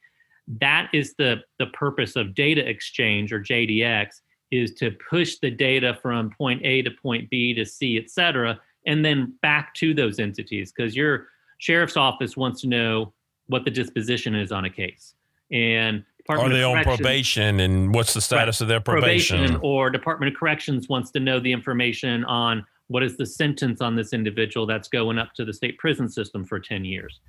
that 0.61 0.89
is 0.93 1.15
the 1.19 1.37
the 1.59 1.67
purpose 1.67 2.15
of 2.17 2.35
data 2.35 2.67
exchange 2.69 3.33
or 3.33 3.41
jdx 3.41 4.21
is 4.51 4.75
to 4.75 4.93
push 5.11 5.39
the 5.39 5.51
data 5.51 5.99
from 6.01 6.31
point 6.31 6.61
A 6.65 6.83
to 6.83 6.91
point 6.91 7.29
B 7.31 7.55
to 7.55 7.65
C, 7.65 7.99
et 7.99 8.11
cetera, 8.11 8.59
and 8.87 9.05
then 9.05 9.35
back 9.43 9.75
to 9.75 9.95
those 9.95 10.19
entities 10.19 10.73
because 10.73 10.95
your 10.95 11.29
sheriff's 11.59 11.97
office 11.97 12.37
wants 12.37 12.61
to 12.63 12.69
know 12.69 13.13
what 13.49 13.65
the 13.65 13.71
disposition 13.71 14.35
is 14.35 14.53
on 14.53 14.65
a 14.65 14.71
case. 14.71 15.15
And 15.51 16.05
Department 16.19 16.53
are 16.53 16.57
they 16.57 16.65
on 16.65 16.83
probation 16.83 17.61
and 17.61 17.95
what's 17.95 18.15
the 18.15 18.21
status 18.21 18.61
right, 18.61 18.65
of 18.65 18.69
their 18.69 18.81
probation? 18.81 19.39
probation? 19.39 19.61
Or 19.63 19.91
Department 19.91 20.33
of 20.33 20.39
Corrections 20.39 20.89
wants 20.89 21.11
to 21.13 21.21
know 21.21 21.39
the 21.39 21.53
information 21.53 22.25
on 22.25 22.65
what 22.89 23.03
is 23.03 23.17
the 23.17 23.27
sentence 23.27 23.81
on 23.81 23.97
this 23.97 24.13
individual 24.13 24.67
that's 24.67 24.89
going 24.89 25.19
up 25.19 25.33
to 25.35 25.45
the 25.45 25.53
state 25.53 25.79
prison 25.79 26.09
system 26.09 26.45
for 26.45 26.59
10 26.59 26.85
years. 26.85 27.21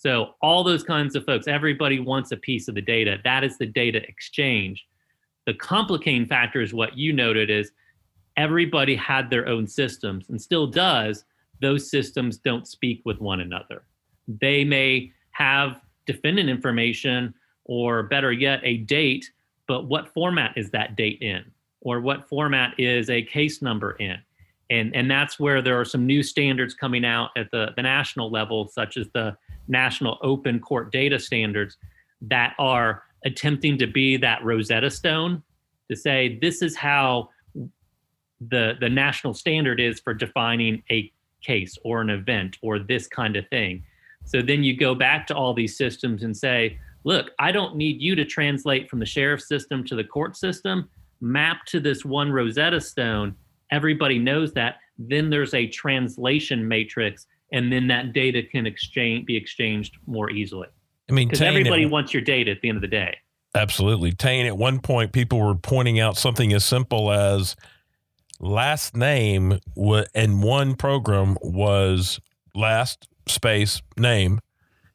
So 0.00 0.30
all 0.40 0.64
those 0.64 0.82
kinds 0.82 1.14
of 1.14 1.26
folks, 1.26 1.46
everybody 1.46 2.00
wants 2.00 2.32
a 2.32 2.38
piece 2.38 2.68
of 2.68 2.74
the 2.74 2.80
data. 2.80 3.18
That 3.22 3.44
is 3.44 3.58
the 3.58 3.66
data 3.66 4.02
exchange. 4.08 4.86
The 5.44 5.52
complicating 5.52 6.24
factor 6.26 6.62
is 6.62 6.72
what 6.72 6.96
you 6.96 7.12
noted 7.12 7.50
is 7.50 7.72
everybody 8.38 8.96
had 8.96 9.28
their 9.28 9.46
own 9.46 9.66
systems 9.66 10.30
and 10.30 10.40
still 10.40 10.66
does. 10.66 11.26
Those 11.60 11.90
systems 11.90 12.38
don't 12.38 12.66
speak 12.66 13.02
with 13.04 13.20
one 13.20 13.40
another. 13.40 13.82
They 14.26 14.64
may 14.64 15.12
have 15.32 15.82
defendant 16.06 16.48
information 16.48 17.34
or 17.66 18.04
better 18.04 18.32
yet, 18.32 18.60
a 18.62 18.78
date, 18.78 19.30
but 19.68 19.84
what 19.84 20.14
format 20.14 20.56
is 20.56 20.70
that 20.70 20.96
date 20.96 21.20
in? 21.20 21.44
Or 21.82 22.00
what 22.00 22.26
format 22.26 22.72
is 22.78 23.10
a 23.10 23.20
case 23.20 23.60
number 23.60 23.92
in? 23.92 24.16
And, 24.70 24.94
and 24.94 25.10
that's 25.10 25.38
where 25.40 25.60
there 25.60 25.78
are 25.80 25.84
some 25.84 26.06
new 26.06 26.22
standards 26.22 26.74
coming 26.74 27.04
out 27.04 27.30
at 27.36 27.50
the, 27.50 27.72
the 27.76 27.82
national 27.82 28.30
level, 28.30 28.68
such 28.68 28.96
as 28.96 29.08
the 29.12 29.36
National 29.68 30.18
Open 30.22 30.60
Court 30.60 30.92
Data 30.92 31.18
Standards, 31.18 31.76
that 32.22 32.54
are 32.58 33.02
attempting 33.24 33.76
to 33.78 33.86
be 33.86 34.16
that 34.16 34.44
Rosetta 34.44 34.90
Stone 34.90 35.42
to 35.90 35.96
say 35.96 36.38
this 36.40 36.62
is 36.62 36.76
how 36.76 37.28
the 38.40 38.74
the 38.80 38.88
national 38.88 39.34
standard 39.34 39.80
is 39.80 40.00
for 40.00 40.14
defining 40.14 40.82
a 40.90 41.12
case 41.42 41.76
or 41.84 42.00
an 42.00 42.10
event 42.10 42.56
or 42.62 42.78
this 42.78 43.06
kind 43.06 43.36
of 43.36 43.46
thing. 43.48 43.82
So 44.24 44.40
then 44.40 44.62
you 44.62 44.76
go 44.76 44.94
back 44.94 45.26
to 45.28 45.34
all 45.34 45.54
these 45.54 45.76
systems 45.76 46.22
and 46.22 46.36
say, 46.36 46.78
look, 47.04 47.30
I 47.38 47.52
don't 47.52 47.76
need 47.76 48.00
you 48.00 48.14
to 48.14 48.24
translate 48.24 48.88
from 48.88 48.98
the 49.00 49.06
sheriff 49.06 49.42
system 49.42 49.84
to 49.84 49.96
the 49.96 50.04
court 50.04 50.36
system. 50.36 50.88
Map 51.20 51.64
to 51.66 51.80
this 51.80 52.04
one 52.04 52.30
Rosetta 52.30 52.80
Stone. 52.80 53.34
Everybody 53.70 54.18
knows 54.18 54.52
that. 54.54 54.76
Then 54.98 55.30
there's 55.30 55.54
a 55.54 55.66
translation 55.66 56.66
matrix, 56.66 57.26
and 57.52 57.72
then 57.72 57.86
that 57.88 58.12
data 58.12 58.42
can 58.42 58.66
exchange 58.66 59.26
be 59.26 59.36
exchanged 59.36 59.96
more 60.06 60.30
easily. 60.30 60.68
I 61.08 61.12
mean, 61.12 61.28
because 61.28 61.42
everybody 61.42 61.84
it, 61.84 61.90
wants 61.90 62.12
your 62.12 62.22
data 62.22 62.50
at 62.50 62.60
the 62.60 62.68
end 62.68 62.76
of 62.76 62.82
the 62.82 62.88
day. 62.88 63.16
Absolutely. 63.54 64.12
Tain, 64.12 64.46
at 64.46 64.56
one 64.56 64.78
point, 64.78 65.12
people 65.12 65.40
were 65.40 65.56
pointing 65.56 65.98
out 65.98 66.16
something 66.16 66.52
as 66.52 66.64
simple 66.64 67.10
as 67.10 67.56
last 68.38 68.96
name 68.96 69.58
in 70.14 70.40
one 70.40 70.74
program 70.76 71.36
was 71.42 72.20
last 72.54 73.08
space 73.26 73.82
name. 73.96 74.40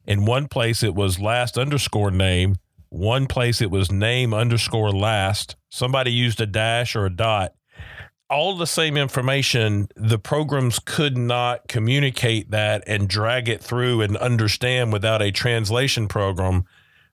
In 0.06 0.26
one 0.26 0.48
place, 0.48 0.84
it 0.84 0.96
was 0.96 1.20
last 1.20 1.58
underscore 1.58 2.12
name. 2.12 2.56
One 2.90 3.26
place, 3.26 3.62
it 3.62 3.72
was 3.72 3.92
name 3.92 4.34
underscore 4.34 4.92
last. 4.92 5.56
Somebody 5.70 6.12
used 6.12 6.40
a 6.40 6.46
dash 6.46 6.96
or 6.96 7.06
a 7.06 7.10
dot 7.10 7.56
all 8.30 8.56
the 8.56 8.68
same 8.68 8.98
information, 8.98 9.88
the 9.96 10.18
programs 10.18 10.80
could 10.80 11.18
not 11.18 11.68
communicate 11.68 12.52
that 12.52 12.84
and 12.88 13.08
drag 13.08 13.48
it 13.48 13.62
through 13.62 14.02
and 14.02 14.18
understand 14.18 14.92
without 14.92 15.22
a 15.22 15.32
translation 15.32 16.08
program. 16.08 16.66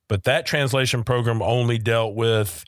But 0.09 0.25
that 0.25 0.47
translation 0.47 1.05
program 1.05 1.43
only 1.43 1.79
dealt 1.79 2.15
with 2.15 2.65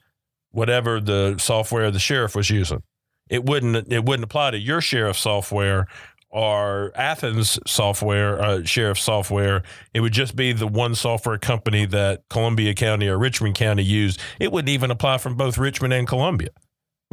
whatever 0.51 1.01
the 1.01 1.37
software 1.39 1.91
the 1.91 1.99
sheriff 1.99 2.35
was 2.35 2.51
using. 2.51 2.83
It 3.31 3.45
wouldn't 3.45 3.91
it 3.93 4.05
wouldn't 4.05 4.25
apply 4.25 4.53
to 4.53 4.59
your 4.59 4.81
sheriff 4.81 5.19
software 5.19 5.87
or 6.29 6.93
Athens 6.97 7.59
software, 7.67 8.43
uh, 8.43 8.65
sheriff 8.65 8.99
software. 8.99 9.63
It 9.95 10.01
would 10.01 10.13
just 10.13 10.37
be 10.37 10.53
the 10.53 10.67
one 10.67 10.95
software 10.95 11.39
company 11.39 11.87
that 11.87 12.25
Columbia 12.29 12.75
County 12.75 13.09
or 13.09 13.19
Richmond 13.19 13.55
County 13.55 13.85
used. 13.85 14.21
It 14.39 14.53
wouldn't 14.53 14.69
even 14.69 14.91
apply 14.91 15.19
from 15.19 15.37
both 15.37 15.57
Richmond 15.57 15.95
and 15.95 16.07
Columbia 16.07 16.51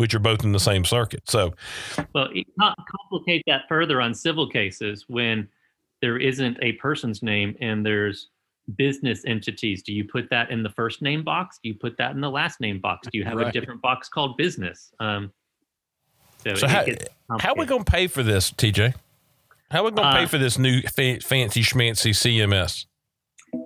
which 0.02 0.16
are 0.16 0.20
both 0.20 0.44
in 0.44 0.52
the 0.52 0.60
same 0.60 0.84
circuit. 0.84 1.22
So, 1.30 1.54
well, 2.16 2.28
it 2.34 2.48
complicate 2.58 3.44
that 3.46 3.68
further 3.70 4.02
on 4.02 4.16
civil 4.16 4.50
cases 4.50 5.06
when 5.08 5.48
there 6.02 6.18
isn't 6.18 6.58
a 6.64 6.72
person's 6.74 7.22
name 7.22 7.56
and 7.62 7.86
there's 7.86 8.30
business 8.76 9.24
entities. 9.28 9.84
Do 9.84 9.94
you 9.94 10.04
put 10.04 10.28
that 10.32 10.50
in 10.50 10.64
the 10.64 10.72
first 10.72 11.04
name 11.04 11.24
box? 11.24 11.60
Do 11.62 11.70
you 11.70 11.76
put 11.76 11.98
that 12.00 12.16
in 12.16 12.22
the 12.22 12.32
last 12.32 12.60
name 12.60 12.80
box? 12.80 13.08
Do 13.12 13.20
you 13.20 13.24
have 13.26 13.38
right. 13.38 13.48
a 13.48 13.52
different 13.52 13.80
box 13.80 14.10
called 14.10 14.38
business? 14.38 14.92
Um, 15.00 15.32
so, 16.40 16.56
so 16.56 16.68
how, 16.68 16.84
how 17.40 17.52
are 17.52 17.56
we 17.56 17.68
going 17.68 17.84
to 17.84 17.92
pay 17.92 18.08
for 18.08 18.24
this, 18.24 18.50
TJ? 18.50 18.96
How 19.70 19.82
are 19.82 19.84
we 19.84 19.92
going 19.92 20.10
to 20.10 20.18
uh, 20.18 20.20
pay 20.22 20.26
for 20.26 20.40
this 20.40 20.58
new 20.58 20.82
fa- 20.82 21.20
fancy 21.20 21.62
schmancy 21.62 22.10
CMS? 22.10 22.88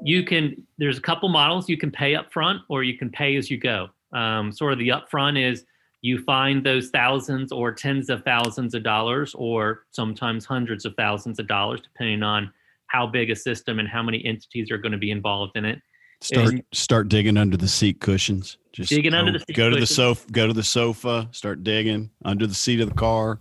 You 0.04 0.26
can. 0.26 0.68
There's 0.78 0.98
a 0.98 1.02
couple 1.02 1.30
models. 1.30 1.70
You 1.70 1.78
can 1.78 1.92
pay 1.92 2.14
up 2.14 2.34
front, 2.34 2.60
or 2.68 2.84
you 2.84 2.98
can 2.98 3.10
pay 3.10 3.38
as 3.38 3.50
you 3.50 3.58
go. 3.58 3.88
Um, 4.12 4.52
sort 4.52 4.74
of 4.74 4.80
the 4.80 4.90
upfront 4.90 5.42
is 5.42 5.64
you 6.06 6.20
find 6.20 6.64
those 6.64 6.92
thousands 6.92 7.52
or 7.52 7.74
tens 7.74 8.12
of 8.12 8.24
thousands 8.24 8.76
of 8.76 8.84
dollars, 8.84 9.34
or 9.34 9.86
sometimes 9.90 10.46
hundreds 10.46 10.86
of 10.86 10.94
thousands 10.96 11.40
of 11.40 11.48
dollars, 11.48 11.82
depending 11.82 12.22
on 12.22 12.54
how 12.86 13.08
big 13.08 13.32
a 13.32 13.36
system 13.36 13.80
and 13.80 13.88
how 13.88 14.04
many 14.04 14.24
entities 14.24 14.70
are 14.70 14.78
going 14.78 14.92
to 14.92 15.00
be 15.00 15.10
involved 15.10 15.58
in 15.58 15.66
it. 15.66 15.82
Start 16.22 16.50
and 16.50 16.64
start 16.72 17.10
digging 17.10 17.38
under 17.38 17.58
the 17.58 17.68
seat 17.68 18.00
cushions. 18.00 18.60
Just 18.72 18.92
digging 18.92 19.14
go, 19.14 19.18
under 19.18 19.32
the 19.32 19.40
seat. 19.40 19.56
Go 19.56 19.72
to 19.72 19.80
the 19.80 19.88
sofa. 19.88 20.32
Go 20.32 20.46
to 20.46 20.54
the 20.54 20.64
sofa. 20.64 21.28
Start 21.32 21.64
digging 21.64 22.12
under 22.24 22.46
the 22.46 22.54
seat 22.54 22.82
of 22.82 22.90
the 22.90 22.96
car. 22.96 23.40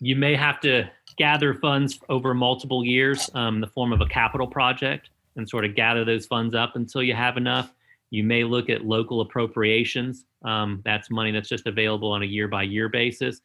You 0.00 0.16
may 0.16 0.34
have 0.34 0.60
to 0.62 0.90
gather 1.16 1.54
funds 1.54 2.00
over 2.08 2.34
multiple 2.34 2.84
years, 2.84 3.30
um, 3.34 3.54
in 3.54 3.60
the 3.60 3.68
form 3.68 3.92
of 3.92 4.00
a 4.00 4.06
capital 4.06 4.48
project, 4.48 5.10
and 5.36 5.48
sort 5.48 5.64
of 5.64 5.76
gather 5.76 6.04
those 6.04 6.26
funds 6.26 6.56
up 6.56 6.74
until 6.74 7.04
you 7.04 7.14
have 7.14 7.36
enough. 7.36 7.72
You 8.14 8.22
may 8.22 8.44
look 8.44 8.70
at 8.70 8.84
local 8.84 9.22
appropriations. 9.22 10.24
Um, 10.44 10.80
that's 10.84 11.10
money 11.10 11.32
that's 11.32 11.48
just 11.48 11.66
available 11.66 12.12
on 12.12 12.22
a 12.22 12.26
year 12.26 12.46
by 12.46 12.62
year 12.62 12.88
basis. 12.88 13.40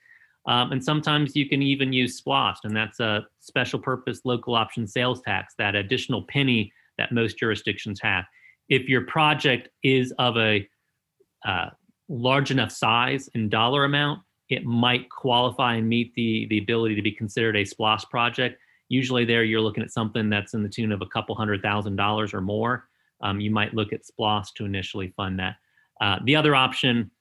Um, 0.48 0.72
and 0.72 0.84
sometimes 0.84 1.36
you 1.36 1.50
can 1.50 1.64
even 1.64 1.92
use 1.92 2.22
SPLOST, 2.22 2.66
and 2.66 2.76
that's 2.76 3.00
a 3.00 3.26
special 3.40 3.80
purpose 3.80 4.22
local 4.26 4.54
option 4.54 4.86
sales 4.86 5.22
tax, 5.22 5.56
that 5.58 5.74
additional 5.74 6.24
penny 6.30 6.72
that 7.00 7.12
most 7.12 7.40
jurisdictions 7.40 8.00
have. 8.02 8.26
If 8.70 8.88
your 8.88 9.02
project 9.02 9.70
is 9.84 10.14
of 10.20 10.38
a 10.38 10.68
uh, 11.48 11.70
large 12.08 12.52
enough 12.52 12.72
size 12.72 13.28
and 13.34 13.50
dollar 13.50 13.86
amount, 13.86 14.22
it 14.50 14.66
might 14.66 15.10
qualify 15.10 15.76
and 15.76 15.90
meet 15.90 16.14
the, 16.14 16.46
the 16.52 16.60
ability 16.60 16.94
to 16.94 17.02
be 17.02 17.12
considered 17.12 17.56
a 17.56 17.66
SPLOST 17.66 18.08
project. 18.12 18.60
Usually, 18.88 19.26
there 19.26 19.44
you're 19.44 19.62
looking 19.62 19.84
at 19.84 19.92
something 19.92 20.30
that's 20.30 20.54
in 20.54 20.62
the 20.62 20.70
tune 20.70 20.92
of 20.92 21.02
a 21.02 21.08
couple 21.08 21.34
hundred 21.34 21.64
thousand 21.64 21.96
dollars 21.96 22.36
or 22.36 22.42
more. 22.42 22.89
Um, 23.22 23.40
you 23.40 23.52
might 23.52 23.74
look 23.74 23.94
at 23.94 24.06
SPLOST 24.06 24.56
to 24.56 24.66
initially 24.66 25.14
fund 25.16 25.40
that. 25.40 25.56
Uh, 26.02 26.18
the 26.24 26.36
other 26.36 26.56
option 26.56 27.12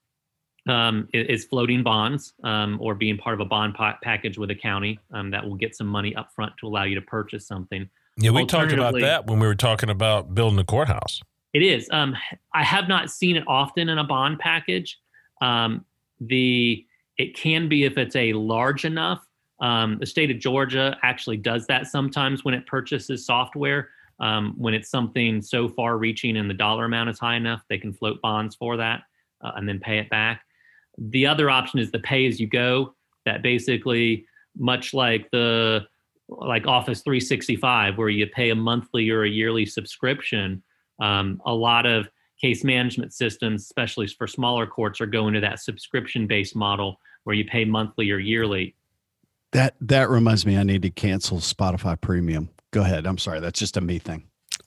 um, 0.68 1.08
is, 1.12 1.44
floating 1.46 1.82
bonds 1.82 2.34
um, 2.44 2.78
or 2.80 2.94
being 2.94 3.16
part 3.16 3.34
of 3.34 3.40
a 3.40 3.44
bond 3.44 3.74
pa- 3.74 3.98
package 4.02 4.38
with 4.38 4.50
a 4.50 4.54
county 4.54 4.98
um, 5.12 5.30
that 5.30 5.44
will 5.44 5.56
get 5.56 5.74
some 5.74 5.86
money 5.86 6.14
up 6.14 6.32
front 6.34 6.52
to 6.58 6.66
allow 6.66 6.84
you 6.84 6.94
to 6.94 7.02
purchase 7.02 7.46
something. 7.46 7.88
Yeah, 8.16 8.30
we 8.30 8.44
talked 8.44 8.72
about 8.72 8.94
that 9.00 9.26
when 9.26 9.38
we 9.38 9.46
were 9.46 9.54
talking 9.54 9.90
about 9.90 10.34
building 10.34 10.56
the 10.56 10.64
courthouse. 10.64 11.20
It 11.54 11.62
is. 11.62 11.88
Um, 11.92 12.16
I 12.52 12.62
have 12.62 12.88
not 12.88 13.10
seen 13.10 13.36
it 13.36 13.44
often 13.46 13.88
in 13.88 13.98
a 13.98 14.04
bond 14.04 14.38
package. 14.38 14.98
Um, 15.40 15.84
the 16.20 16.84
it 17.16 17.36
can 17.36 17.68
be 17.68 17.84
if 17.84 17.96
it's 17.96 18.16
a 18.16 18.32
large 18.32 18.84
enough. 18.84 19.24
Um, 19.60 19.98
the 19.98 20.06
state 20.06 20.30
of 20.30 20.38
Georgia 20.38 20.96
actually 21.02 21.36
does 21.36 21.66
that 21.66 21.86
sometimes 21.86 22.44
when 22.44 22.54
it 22.54 22.66
purchases 22.66 23.26
software. 23.26 23.88
Um, 24.20 24.54
when 24.56 24.74
it's 24.74 24.90
something 24.90 25.40
so 25.40 25.68
far 25.68 25.96
reaching 25.96 26.36
and 26.36 26.50
the 26.50 26.54
dollar 26.54 26.86
amount 26.86 27.10
is 27.10 27.18
high 27.18 27.36
enough, 27.36 27.62
they 27.68 27.78
can 27.78 27.92
float 27.92 28.20
bonds 28.20 28.56
for 28.56 28.76
that 28.76 29.02
uh, 29.42 29.52
and 29.56 29.68
then 29.68 29.78
pay 29.78 29.98
it 29.98 30.10
back. 30.10 30.42
The 30.98 31.26
other 31.26 31.50
option 31.50 31.78
is 31.78 31.92
the 31.92 32.00
pay 32.00 32.26
as 32.26 32.40
you 32.40 32.48
go. 32.48 32.94
That 33.24 33.42
basically, 33.42 34.26
much 34.56 34.94
like 34.94 35.30
the 35.30 35.86
like 36.28 36.66
Office 36.66 37.02
365, 37.02 37.96
where 37.96 38.08
you 38.08 38.26
pay 38.26 38.50
a 38.50 38.54
monthly 38.54 39.10
or 39.10 39.22
a 39.22 39.28
yearly 39.28 39.64
subscription. 39.64 40.62
Um, 41.00 41.40
a 41.46 41.54
lot 41.54 41.86
of 41.86 42.08
case 42.40 42.64
management 42.64 43.12
systems, 43.12 43.62
especially 43.62 44.06
for 44.08 44.26
smaller 44.26 44.66
courts, 44.66 45.00
are 45.00 45.06
going 45.06 45.34
to 45.34 45.40
that 45.40 45.60
subscription-based 45.60 46.54
model 46.54 47.00
where 47.24 47.34
you 47.34 47.44
pay 47.44 47.64
monthly 47.64 48.10
or 48.10 48.18
yearly. 48.18 48.74
That 49.52 49.74
that 49.80 50.10
reminds 50.10 50.44
me, 50.44 50.56
I 50.56 50.62
need 50.62 50.82
to 50.82 50.90
cancel 50.90 51.38
Spotify 51.38 51.98
Premium. 52.00 52.50
Go 52.70 52.82
ahead. 52.82 53.06
I'm 53.06 53.18
sorry. 53.18 53.40
That's 53.40 53.58
just 53.58 53.76
a 53.76 53.80
me 53.80 53.98
thing. 53.98 54.24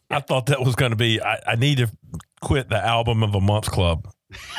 I 0.09 0.19
thought 0.19 0.47
that 0.47 0.61
was 0.61 0.75
going 0.75 0.91
to 0.91 0.95
be. 0.95 1.21
I, 1.21 1.39
I 1.47 1.55
need 1.55 1.77
to 1.77 1.89
quit 2.41 2.69
the 2.69 2.83
album 2.83 3.23
of 3.23 3.35
a 3.35 3.41
month 3.41 3.69
club. 3.69 4.11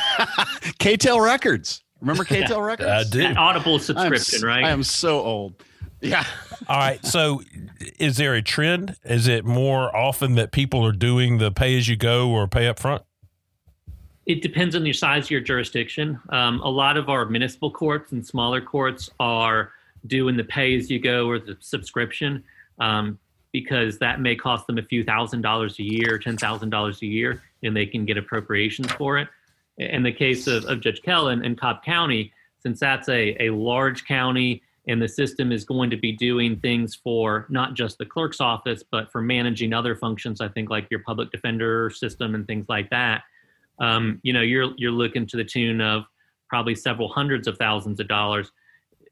K-tel 0.79 1.19
Records. 1.19 1.83
Remember 2.01 2.23
K-tel 2.23 2.61
Records? 2.61 2.89
I 2.89 3.03
do. 3.03 3.19
That 3.19 3.37
Audible 3.37 3.79
subscription, 3.79 4.43
I 4.43 4.47
right? 4.47 4.65
I 4.65 4.69
am 4.71 4.83
so 4.83 5.21
old. 5.21 5.63
Yeah. 6.01 6.25
All 6.67 6.77
right. 6.77 7.03
So, 7.05 7.41
is 7.99 8.17
there 8.17 8.33
a 8.33 8.41
trend? 8.41 8.95
Is 9.03 9.27
it 9.27 9.45
more 9.45 9.95
often 9.95 10.35
that 10.35 10.51
people 10.51 10.85
are 10.85 10.91
doing 10.91 11.37
the 11.37 11.51
pay 11.51 11.77
as 11.77 11.87
you 11.87 11.95
go 11.95 12.29
or 12.29 12.47
pay 12.47 12.67
up 12.67 12.79
front? 12.79 13.03
It 14.25 14.41
depends 14.41 14.75
on 14.75 14.83
the 14.83 14.93
size 14.93 15.25
of 15.25 15.31
your 15.31 15.41
jurisdiction. 15.41 16.19
Um, 16.29 16.61
a 16.61 16.69
lot 16.69 16.97
of 16.97 17.09
our 17.09 17.25
municipal 17.25 17.69
courts 17.69 18.13
and 18.13 18.25
smaller 18.25 18.61
courts 18.61 19.09
are 19.19 19.71
doing 20.07 20.37
the 20.37 20.43
pay 20.43 20.75
as 20.75 20.89
you 20.89 20.99
go 20.99 21.27
or 21.27 21.39
the 21.39 21.57
subscription 21.59 22.43
um, 22.79 23.19
because 23.53 23.97
that 23.99 24.19
may 24.19 24.35
cost 24.35 24.67
them 24.67 24.77
a 24.77 24.83
few 24.83 25.03
thousand 25.03 25.41
dollars 25.41 25.79
a 25.79 25.83
year, 25.83 26.19
ten 26.19 26.35
thousand 26.35 26.71
dollars 26.71 27.01
a 27.01 27.05
year, 27.05 27.41
and 27.63 27.75
they 27.75 27.85
can 27.85 28.03
get 28.03 28.17
appropriations 28.17 28.91
for 28.93 29.17
it. 29.17 29.29
In 29.77 30.03
the 30.03 30.11
case 30.11 30.47
of, 30.47 30.65
of 30.65 30.81
Judge 30.81 31.01
Kellen 31.01 31.45
in 31.45 31.55
Cobb 31.55 31.83
County, 31.83 32.33
since 32.59 32.79
that's 32.79 33.07
a, 33.07 33.41
a 33.41 33.49
large 33.51 34.05
county 34.05 34.61
and 34.87 35.01
the 35.01 35.07
system 35.07 35.51
is 35.51 35.63
going 35.63 35.89
to 35.89 35.97
be 35.97 36.11
doing 36.11 36.59
things 36.59 36.95
for 36.95 37.45
not 37.49 37.73
just 37.73 37.97
the 37.97 38.05
clerk's 38.05 38.41
office, 38.41 38.83
but 38.83 39.11
for 39.11 39.21
managing 39.21 39.71
other 39.73 39.95
functions, 39.95 40.41
I 40.41 40.49
think 40.49 40.69
like 40.69 40.87
your 40.91 40.99
public 41.01 41.31
defender 41.31 41.89
system 41.89 42.35
and 42.35 42.45
things 42.45 42.67
like 42.67 42.89
that. 42.89 43.23
Um, 43.79 44.19
you 44.23 44.33
know, 44.33 44.41
you're 44.41 44.73
you're 44.77 44.91
looking 44.91 45.25
to 45.27 45.37
the 45.37 45.43
tune 45.43 45.79
of 45.79 46.03
probably 46.49 46.75
several 46.75 47.07
hundreds 47.07 47.47
of 47.47 47.57
thousands 47.57 47.99
of 47.99 48.07
dollars. 48.07 48.51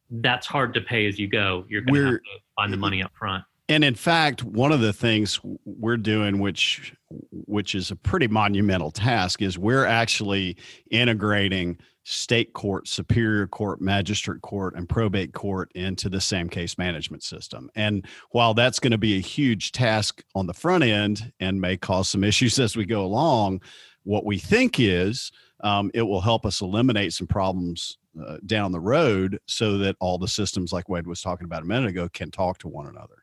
That's 0.10 0.46
hard 0.46 0.74
to 0.74 0.82
pay 0.82 1.08
as 1.08 1.18
you 1.18 1.28
go. 1.28 1.66
You're 1.70 1.82
going 1.82 1.96
to 2.02 2.06
have 2.06 2.14
to 2.16 2.40
find 2.56 2.74
the 2.74 2.78
money 2.78 3.02
up 3.02 3.12
front. 3.18 3.44
And 3.72 3.86
in 3.86 3.96
fact, 3.96 4.44
one 4.44 4.74
of 4.74 4.82
the 4.82 4.92
things 4.92 5.40
we're 5.64 5.96
doing, 5.96 6.40
which 6.40 6.94
which 7.32 7.74
is 7.74 7.90
a 7.90 7.96
pretty 7.96 8.28
monumental 8.28 8.92
task, 8.92 9.42
is 9.42 9.58
we're 9.58 9.86
actually 9.86 10.58
integrating 10.92 11.78
state 12.04 12.52
court, 12.52 12.90
superior 12.90 13.48
court, 13.48 13.80
magistrate 13.80 14.42
court, 14.42 14.76
and 14.76 14.90
probate 14.90 15.34
court 15.34 15.72
into 15.74 16.10
the 16.10 16.20
same 16.20 16.50
case 16.50 16.78
management 16.78 17.24
system. 17.24 17.70
And 17.74 18.06
while 18.32 18.54
that's 18.54 18.78
going 18.78 18.92
to 18.92 18.98
be 18.98 19.16
a 19.16 19.22
huge 19.22 19.72
task 19.72 20.22
on 20.36 20.48
the 20.48 20.54
front 20.54 20.84
end 20.84 21.32
and 21.40 21.62
may 21.62 21.78
cause 21.78 22.10
some 22.10 22.26
issues 22.26 22.60
as 22.66 22.76
we 22.76 22.84
go 22.84 23.06
along, 23.06 23.62
what 24.04 24.26
we 24.26 24.38
think 24.38 24.82
is 24.82 25.32
um, 25.62 25.92
it 25.94 26.02
will 26.02 26.22
help 26.22 26.46
us 26.46 26.60
eliminate 26.60 27.14
some 27.14 27.28
problems 27.28 27.98
uh, 28.22 28.36
down 28.46 28.74
the 28.74 28.82
road 28.82 29.40
so 29.46 29.78
that 29.78 29.96
all 30.02 30.18
the 30.18 30.28
systems, 30.28 30.74
like 30.74 30.90
Wade 30.90 31.08
was 31.08 31.22
talking 31.22 31.46
about 31.46 31.62
a 31.62 31.68
minute 31.68 31.92
ago, 31.92 32.10
can 32.10 32.32
talk 32.32 32.58
to 32.58 32.68
one 32.68 32.88
another. 32.88 33.21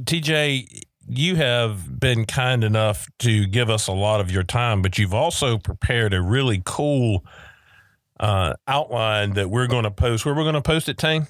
TJ, 0.00 0.82
you 1.08 1.36
have 1.36 2.00
been 2.00 2.24
kind 2.24 2.64
enough 2.64 3.06
to 3.20 3.46
give 3.46 3.70
us 3.70 3.86
a 3.86 3.92
lot 3.92 4.20
of 4.20 4.30
your 4.30 4.42
time, 4.42 4.82
but 4.82 4.98
you've 4.98 5.14
also 5.14 5.56
prepared 5.58 6.12
a 6.12 6.20
really 6.20 6.60
cool 6.64 7.24
uh, 8.18 8.54
outline 8.66 9.34
that 9.34 9.50
we're 9.50 9.66
going 9.66 9.84
to 9.84 9.90
post. 9.90 10.24
Where 10.26 10.34
we're 10.34 10.42
going 10.42 10.54
to 10.54 10.62
post 10.62 10.88
it, 10.88 10.98
Tain? 10.98 11.26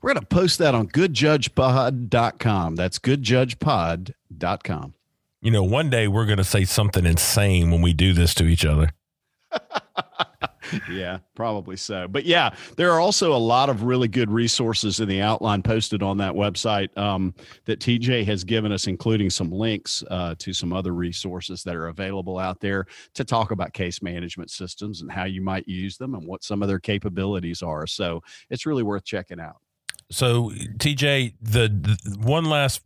We're 0.00 0.12
going 0.12 0.20
to 0.20 0.26
post 0.26 0.58
that 0.58 0.74
on 0.74 0.88
goodjudgepod.com. 0.88 2.76
That's 2.76 2.98
goodjudgepod.com. 2.98 4.94
You 5.42 5.50
know, 5.50 5.62
one 5.62 5.90
day 5.90 6.08
we're 6.08 6.26
going 6.26 6.38
to 6.38 6.44
say 6.44 6.64
something 6.64 7.06
insane 7.06 7.70
when 7.70 7.82
we 7.82 7.92
do 7.92 8.12
this 8.12 8.34
to 8.34 8.44
each 8.44 8.64
other. 8.64 8.90
yeah, 10.90 11.18
probably 11.34 11.76
so. 11.76 12.08
But 12.08 12.24
yeah, 12.24 12.54
there 12.76 12.92
are 12.92 13.00
also 13.00 13.34
a 13.34 13.38
lot 13.38 13.68
of 13.68 13.82
really 13.82 14.08
good 14.08 14.30
resources 14.30 15.00
in 15.00 15.08
the 15.08 15.20
outline 15.20 15.62
posted 15.62 16.02
on 16.02 16.18
that 16.18 16.32
website 16.32 16.96
um, 16.98 17.34
that 17.64 17.80
TJ 17.80 18.24
has 18.26 18.44
given 18.44 18.72
us, 18.72 18.86
including 18.86 19.30
some 19.30 19.50
links 19.50 20.02
uh, 20.10 20.34
to 20.38 20.52
some 20.52 20.72
other 20.72 20.92
resources 20.92 21.62
that 21.64 21.74
are 21.74 21.88
available 21.88 22.38
out 22.38 22.60
there 22.60 22.86
to 23.14 23.24
talk 23.24 23.50
about 23.50 23.72
case 23.72 24.02
management 24.02 24.50
systems 24.50 25.02
and 25.02 25.10
how 25.10 25.24
you 25.24 25.42
might 25.42 25.66
use 25.68 25.96
them 25.96 26.14
and 26.14 26.26
what 26.26 26.44
some 26.44 26.62
of 26.62 26.68
their 26.68 26.80
capabilities 26.80 27.62
are. 27.62 27.86
So 27.86 28.22
it's 28.50 28.66
really 28.66 28.82
worth 28.82 29.04
checking 29.04 29.40
out. 29.40 29.56
So, 30.10 30.50
TJ, 30.78 31.34
the, 31.40 31.68
the 31.68 32.16
one 32.20 32.44
last 32.44 32.80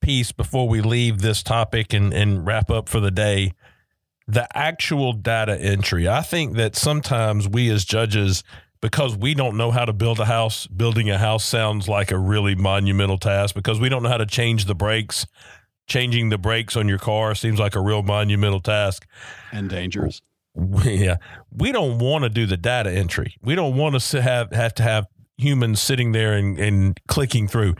piece 0.00 0.32
before 0.32 0.68
we 0.68 0.80
leave 0.80 1.18
this 1.20 1.42
topic 1.42 1.92
and, 1.92 2.12
and 2.12 2.46
wrap 2.46 2.70
up 2.70 2.88
for 2.88 3.00
the 3.00 3.10
day 3.10 3.52
the 4.28 4.48
actual 4.56 5.12
data 5.12 5.58
entry. 5.60 6.08
I 6.08 6.22
think 6.22 6.56
that 6.56 6.76
sometimes 6.76 7.48
we 7.48 7.70
as 7.70 7.84
judges, 7.84 8.42
because 8.80 9.16
we 9.16 9.34
don't 9.34 9.56
know 9.56 9.70
how 9.70 9.84
to 9.84 9.92
build 9.92 10.20
a 10.20 10.24
house, 10.24 10.66
building 10.66 11.10
a 11.10 11.18
house 11.18 11.44
sounds 11.44 11.88
like 11.88 12.10
a 12.10 12.18
really 12.18 12.54
monumental 12.54 13.18
task 13.18 13.54
because 13.54 13.80
we 13.80 13.88
don't 13.88 14.02
know 14.02 14.08
how 14.08 14.16
to 14.16 14.26
change 14.26 14.66
the 14.66 14.74
brakes. 14.74 15.26
Changing 15.88 16.30
the 16.30 16.38
brakes 16.38 16.76
on 16.76 16.88
your 16.88 16.98
car 16.98 17.36
seems 17.36 17.60
like 17.60 17.76
a 17.76 17.80
real 17.80 18.02
monumental 18.02 18.60
task 18.60 19.06
and 19.52 19.68
dangerous. 19.68 20.20
Yeah, 20.84 21.16
we 21.52 21.70
don't 21.70 21.98
want 21.98 22.24
to 22.24 22.30
do 22.30 22.46
the 22.46 22.56
data 22.56 22.90
entry. 22.90 23.36
We 23.42 23.54
don't 23.54 23.76
want 23.76 24.00
to 24.00 24.22
have 24.22 24.52
have 24.52 24.72
to 24.74 24.82
have 24.82 25.06
humans 25.36 25.82
sitting 25.82 26.12
there 26.12 26.32
and, 26.32 26.58
and 26.58 26.98
clicking 27.08 27.46
through. 27.46 27.74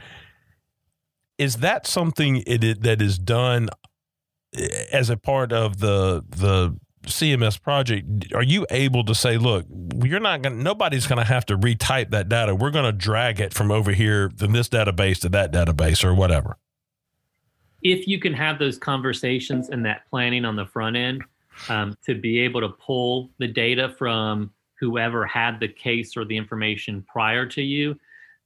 Is 1.39 1.57
that 1.57 1.87
something 1.87 2.43
it, 2.45 2.83
that 2.83 3.01
is 3.01 3.17
done 3.17 3.69
as 4.91 5.09
a 5.09 5.17
part 5.17 5.51
of 5.51 5.79
the 5.79 6.23
the 6.29 6.77
CMS 7.07 7.61
project, 7.61 8.33
are 8.33 8.43
you 8.43 8.65
able 8.69 9.03
to 9.05 9.15
say, 9.15 9.37
look, 9.37 9.65
you're 10.03 10.19
not 10.19 10.41
going 10.41 10.57
to, 10.57 10.63
nobody's 10.63 11.07
going 11.07 11.19
to 11.19 11.25
have 11.25 11.45
to 11.45 11.57
retype 11.57 12.11
that 12.11 12.29
data. 12.29 12.53
We're 12.53 12.71
going 12.71 12.85
to 12.85 12.91
drag 12.91 13.39
it 13.39 13.53
from 13.53 13.71
over 13.71 13.91
here 13.91 14.29
from 14.37 14.51
this 14.51 14.67
database 14.67 15.19
to 15.21 15.29
that 15.29 15.51
database 15.51 16.03
or 16.03 16.13
whatever? 16.13 16.57
If 17.81 18.07
you 18.07 18.19
can 18.19 18.33
have 18.33 18.59
those 18.59 18.77
conversations 18.77 19.69
and 19.69 19.85
that 19.85 20.01
planning 20.09 20.43
on 20.43 20.55
the 20.55 20.65
front 20.65 20.97
end 20.97 21.23
um, 21.69 21.95
to 22.05 22.15
be 22.15 22.39
able 22.39 22.61
to 22.61 22.69
pull 22.69 23.29
the 23.37 23.47
data 23.47 23.95
from 23.97 24.51
whoever 24.79 25.25
had 25.25 25.59
the 25.59 25.67
case 25.67 26.17
or 26.17 26.25
the 26.25 26.35
information 26.35 27.05
prior 27.07 27.45
to 27.45 27.61
you, 27.61 27.97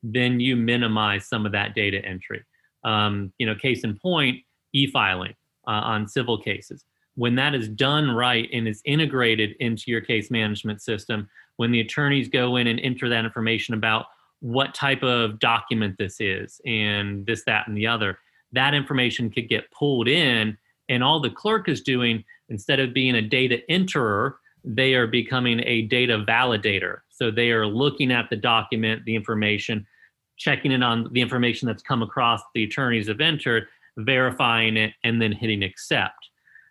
then 0.04 0.40
you 0.40 0.56
minimize 0.56 1.28
some 1.28 1.46
of 1.46 1.52
that 1.52 1.74
data 1.76 2.04
entry. 2.06 2.44
Um, 2.84 3.32
you 3.38 3.46
know, 3.46 3.56
case 3.56 3.84
in 3.84 3.98
point, 3.98 4.40
e-filing 4.74 5.34
uh, 5.72 5.82
on 5.94 6.08
civil 6.08 6.38
cases. 6.38 6.84
When 7.16 7.36
that 7.36 7.56
is 7.56 7.70
done 7.70 8.12
right 8.12 8.50
and 8.52 8.68
is 8.68 8.82
integrated 8.86 9.56
into 9.60 9.86
your 9.88 10.02
case 10.02 10.30
management 10.30 10.82
system, 10.82 11.30
when 11.56 11.72
the 11.72 11.80
attorneys 11.80 12.28
go 12.28 12.58
in 12.58 12.68
and 12.68 12.80
enter 12.80 13.08
that 13.10 13.26
information 13.26 13.74
about 13.74 14.08
what 14.42 14.74
type 14.74 15.04
of 15.04 15.40
document 15.40 15.96
this 15.98 16.20
is 16.20 16.60
and 16.66 17.26
this, 17.26 17.44
that, 17.46 17.68
and 17.68 17.78
the 17.78 17.88
other, 17.88 18.20
that 18.52 18.74
information 18.74 19.30
could 19.30 19.48
get 19.48 19.72
pulled 19.72 20.08
in. 20.08 20.58
And 20.90 21.04
all 21.04 21.22
the 21.22 21.30
clerk 21.30 21.70
is 21.70 21.82
doing, 21.82 22.24
instead 22.50 22.80
of 22.80 22.94
being 22.94 23.16
a 23.16 23.22
data 23.22 23.62
enterer, 23.70 24.34
they 24.66 24.94
are 24.94 25.08
becoming 25.08 25.62
a 25.66 25.84
data 25.84 26.26
validator. 26.28 27.00
So 27.10 27.32
they 27.32 27.52
are 27.52 27.66
looking 27.66 28.12
at 28.12 28.30
the 28.30 28.36
document, 28.36 29.06
the 29.06 29.16
information, 29.16 29.86
checking 30.38 30.72
in 30.72 30.84
on 30.84 31.08
the 31.14 31.22
information 31.22 31.68
that's 31.68 31.84
come 31.84 32.02
across 32.02 32.42
the 32.56 32.64
attorneys 32.64 33.08
have 33.08 33.22
entered, 33.22 33.68
verifying 33.98 34.78
it, 34.78 34.94
and 35.04 35.22
then 35.22 35.32
hitting 35.32 35.64
accept. 35.64 36.30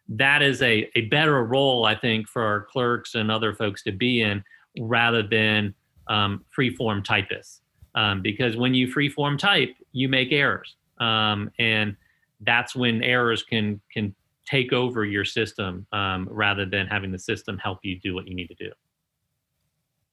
That 0.08 0.42
is 0.42 0.60
a, 0.62 0.90
a 0.96 1.02
better 1.02 1.44
role, 1.44 1.84
I 1.84 1.94
think, 1.94 2.28
for 2.28 2.42
our 2.42 2.62
clerks 2.62 3.14
and 3.14 3.30
other 3.30 3.54
folks 3.54 3.82
to 3.84 3.92
be 3.92 4.22
in 4.22 4.42
rather 4.78 5.22
than 5.22 5.74
um, 6.08 6.44
free 6.50 6.74
form 6.74 7.02
typists. 7.02 7.60
um, 7.94 8.22
because 8.22 8.56
when 8.56 8.74
you 8.74 8.88
freeform 8.88 9.38
type, 9.38 9.74
you 9.92 10.08
make 10.08 10.32
errors, 10.32 10.76
um, 10.98 11.50
and 11.58 11.96
that's 12.42 12.74
when 12.76 13.02
errors 13.02 13.42
can 13.42 13.80
can 13.92 14.14
take 14.46 14.72
over 14.72 15.04
your 15.04 15.24
system 15.24 15.86
um, 15.92 16.28
rather 16.30 16.66
than 16.66 16.86
having 16.86 17.12
the 17.12 17.18
system 17.18 17.58
help 17.58 17.78
you 17.82 17.98
do 18.00 18.14
what 18.14 18.26
you 18.26 18.34
need 18.34 18.48
to 18.48 18.54
do. 18.54 18.70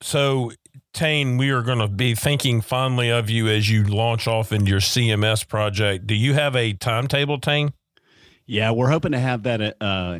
So, 0.02 0.52
Tain, 0.94 1.38
we 1.38 1.50
are 1.50 1.64
going 1.64 1.80
to 1.80 1.88
be 1.88 2.14
thinking 2.14 2.62
fondly 2.62 3.10
of 3.10 3.30
you 3.30 3.48
as 3.48 3.70
you 3.70 3.84
launch 3.84 4.28
off 4.28 4.52
into 4.52 4.70
your 4.70 4.80
CMS 4.80 5.48
project. 5.48 6.06
Do 6.08 6.16
you 6.16 6.34
have 6.34 6.56
a 6.56 6.74
timetable, 6.74 7.40
Tain? 7.40 7.74
Yeah, 8.46 8.72
we're 8.72 8.90
hoping 8.90 9.12
to 9.12 9.20
have 9.20 9.44
that 9.44 9.76
uh, 9.82 10.20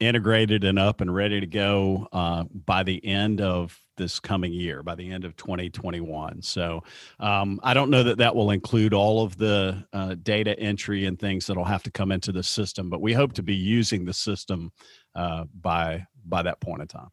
integrated 0.00 0.64
and 0.64 0.78
up 0.78 1.00
and 1.00 1.14
ready 1.14 1.40
to 1.40 1.46
go 1.46 2.08
uh, 2.12 2.44
by 2.44 2.82
the 2.82 3.04
end 3.04 3.40
of 3.40 3.78
this 3.96 4.20
coming 4.20 4.52
year, 4.52 4.82
by 4.82 4.94
the 4.94 5.10
end 5.10 5.24
of 5.24 5.36
2021. 5.36 6.42
So 6.42 6.82
um, 7.18 7.58
I 7.62 7.74
don't 7.74 7.90
know 7.90 8.02
that 8.02 8.18
that 8.18 8.34
will 8.34 8.50
include 8.50 8.94
all 8.94 9.24
of 9.24 9.36
the 9.36 9.86
uh, 9.92 10.16
data 10.22 10.58
entry 10.58 11.06
and 11.06 11.18
things 11.18 11.46
that'll 11.46 11.64
have 11.64 11.82
to 11.84 11.90
come 11.90 12.12
into 12.12 12.32
the 12.32 12.42
system, 12.42 12.90
but 12.90 13.00
we 13.00 13.12
hope 13.12 13.32
to 13.34 13.42
be 13.42 13.54
using 13.54 14.04
the 14.04 14.12
system 14.12 14.70
uh, 15.14 15.44
by 15.60 16.06
by 16.24 16.42
that 16.42 16.60
point 16.60 16.82
in 16.82 16.88
time. 16.88 17.08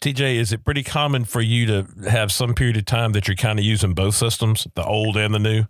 TJ, 0.00 0.36
is 0.36 0.52
it 0.52 0.64
pretty 0.64 0.82
common 0.82 1.24
for 1.24 1.40
you 1.40 1.66
to 1.66 1.86
have 2.08 2.30
some 2.30 2.54
period 2.54 2.76
of 2.76 2.84
time 2.84 3.12
that 3.12 3.26
you're 3.26 3.36
kind 3.36 3.58
of 3.58 3.64
using 3.64 3.94
both 3.94 4.14
systems, 4.14 4.66
the 4.74 4.84
old 4.84 5.16
and 5.16 5.34
the 5.34 5.38
new? 5.38 5.64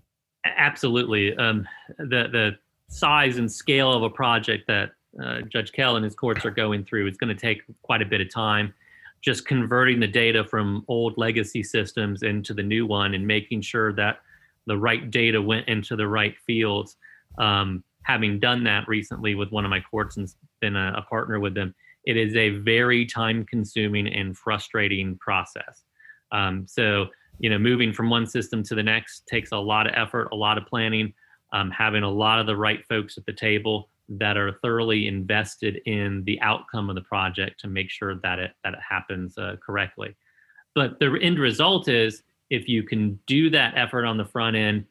Absolutely. 0.44 1.37
Um, 1.37 1.66
the 1.98 2.28
the 2.31 2.59
size 2.88 3.37
and 3.37 3.50
scale 3.50 3.92
of 3.92 4.02
a 4.02 4.11
project 4.11 4.66
that 4.66 4.90
uh, 5.22 5.42
Judge 5.42 5.72
Kell 5.72 5.96
and 5.96 6.04
his 6.04 6.14
courts 6.14 6.44
are 6.44 6.50
going 6.50 6.85
through 6.85 7.07
is 7.07 7.16
going 7.16 7.35
to 7.35 7.40
take 7.40 7.62
quite 7.83 8.02
a 8.02 8.07
bit 8.07 8.20
of 8.20 8.33
time. 8.33 8.72
Just 9.20 9.46
converting 9.46 10.00
the 10.00 10.07
data 10.07 10.44
from 10.44 10.85
old 10.88 11.14
legacy 11.16 11.62
systems 11.62 12.22
into 12.22 12.54
the 12.54 12.62
new 12.62 12.87
one 12.87 13.14
and 13.14 13.26
making 13.26 13.62
sure 13.62 13.92
that 13.94 14.20
the 14.66 14.76
right 14.76 15.11
data 15.11 15.40
went 15.40 15.66
into 15.68 15.96
the 15.96 16.07
right 16.07 16.37
fields. 16.46 16.96
Um, 17.38 17.83
having 18.02 18.38
done 18.38 18.64
that 18.64 18.87
recently 18.88 19.35
with 19.35 19.50
one 19.50 19.64
of 19.64 19.70
my 19.70 19.81
courts 19.81 20.16
and 20.16 20.33
been 20.61 20.76
a, 20.76 20.94
a 20.96 21.02
partner 21.02 21.40
with 21.40 21.54
them, 21.54 21.74
it 22.04 22.16
is 22.16 22.34
a 22.37 22.50
very 22.50 23.04
time 23.04 23.44
consuming 23.44 24.06
and 24.08 24.37
frustrating 24.37 25.16
process. 25.18 25.82
Um, 26.32 26.66
so, 26.66 27.06
you 27.38 27.50
know, 27.50 27.58
moving 27.58 27.92
from 27.92 28.11
one 28.11 28.26
system 28.26 28.62
to 28.64 28.74
the 28.74 28.82
next 28.82 29.26
takes 29.26 29.52
a 29.52 29.56
lot 29.56 29.87
of 29.87 29.94
effort, 29.96 30.28
a 30.32 30.37
lot 30.37 30.58
of 30.58 30.66
planning, 30.66 31.12
um, 31.52 31.70
having 31.70 32.02
a 32.02 32.11
lot 32.11 32.40
of 32.40 32.46
the 32.46 32.56
right 32.56 32.84
folks 32.88 33.16
at 33.16 33.26
the 33.26 33.32
table 33.32 33.88
that 34.08 34.37
are 34.37 34.52
thoroughly 34.62 35.06
invested 35.06 35.80
in 35.84 36.24
the 36.24 36.40
outcome 36.40 36.88
of 36.88 36.94
the 36.94 37.02
project 37.02 37.61
to 37.61 37.68
make 37.68 37.90
sure 37.90 38.14
that 38.22 38.38
it 38.38 38.52
that 38.64 38.72
it 38.72 38.80
happens 38.87 39.37
uh, 39.37 39.56
correctly. 39.64 40.16
But 40.74 40.98
the 40.98 41.18
end 41.20 41.38
result 41.38 41.88
is 41.88 42.22
if 42.50 42.68
you 42.68 42.82
can 42.82 43.18
do 43.26 43.50
that 43.50 43.76
effort 43.76 44.06
on 44.06 44.16
the 44.16 44.24
front 44.24 44.56
end, 44.56 44.87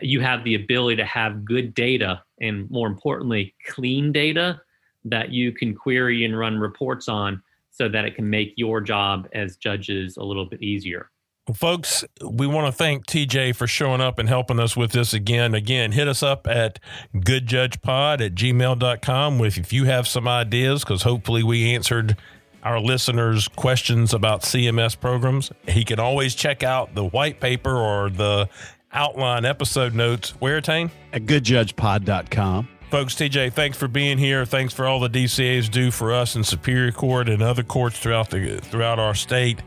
you 0.00 0.20
have 0.20 0.44
the 0.44 0.54
ability 0.54 0.96
to 0.96 1.04
have 1.04 1.44
good 1.44 1.74
data 1.74 2.22
and 2.40 2.70
more 2.70 2.86
importantly, 2.86 3.54
clean 3.66 4.12
data 4.12 4.60
that 5.04 5.30
you 5.30 5.52
can 5.52 5.74
query 5.74 6.24
and 6.24 6.38
run 6.38 6.58
reports 6.58 7.08
on 7.08 7.42
so 7.70 7.88
that 7.88 8.04
it 8.04 8.14
can 8.14 8.28
make 8.28 8.54
your 8.56 8.80
job 8.80 9.28
as 9.34 9.56
judges 9.56 10.16
a 10.16 10.22
little 10.22 10.46
bit 10.46 10.62
easier. 10.62 11.10
Well, 11.46 11.54
folks, 11.54 12.04
we 12.24 12.46
want 12.46 12.68
to 12.68 12.72
thank 12.72 13.04
TJ 13.04 13.54
for 13.54 13.66
showing 13.66 14.00
up 14.00 14.18
and 14.18 14.28
helping 14.28 14.58
us 14.58 14.76
with 14.76 14.92
this 14.92 15.12
again. 15.12 15.54
Again, 15.54 15.92
hit 15.92 16.08
us 16.08 16.22
up 16.22 16.46
at 16.46 16.78
goodjudgepod 17.14 18.24
at 18.24 18.34
gmail.com 18.34 19.38
with 19.38 19.58
if 19.58 19.70
you 19.70 19.84
have 19.84 20.08
some 20.08 20.26
ideas, 20.26 20.84
because 20.84 21.02
hopefully 21.02 21.42
we 21.42 21.74
answered 21.74 22.16
our 22.62 22.80
listeners' 22.80 23.46
questions 23.46 24.14
about 24.14 24.40
CMS 24.40 24.98
programs. 24.98 25.52
He 25.68 25.84
can 25.84 26.00
always 26.00 26.34
check 26.34 26.62
out 26.62 26.94
the 26.94 27.04
white 27.04 27.40
paper 27.40 27.76
or 27.76 28.08
the 28.08 28.48
outline 28.90 29.44
episode 29.44 29.94
notes. 29.94 30.30
Where, 30.40 30.62
Tain? 30.62 30.90
At 31.12 31.24
goodjudgepod.com. 31.24 32.68
Folks, 32.94 33.16
TJ, 33.16 33.52
thanks 33.52 33.76
for 33.76 33.88
being 33.88 34.18
here. 34.18 34.46
Thanks 34.46 34.72
for 34.72 34.86
all 34.86 35.00
the 35.00 35.08
DCAs 35.08 35.68
do 35.68 35.90
for 35.90 36.12
us 36.12 36.36
in 36.36 36.44
Superior 36.44 36.92
Court 36.92 37.28
and 37.28 37.42
other 37.42 37.64
courts 37.64 37.98
throughout 37.98 38.30
the 38.30 38.58
throughout 38.58 39.00
our 39.00 39.16
state. 39.16 39.60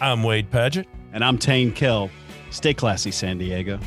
I'm 0.00 0.24
Wade 0.24 0.50
Padgett. 0.50 0.86
And 1.12 1.24
I'm 1.24 1.38
Tain 1.38 1.70
Kell. 1.70 2.10
Stay 2.50 2.74
classy, 2.74 3.12
San 3.12 3.38
Diego. 3.38 3.78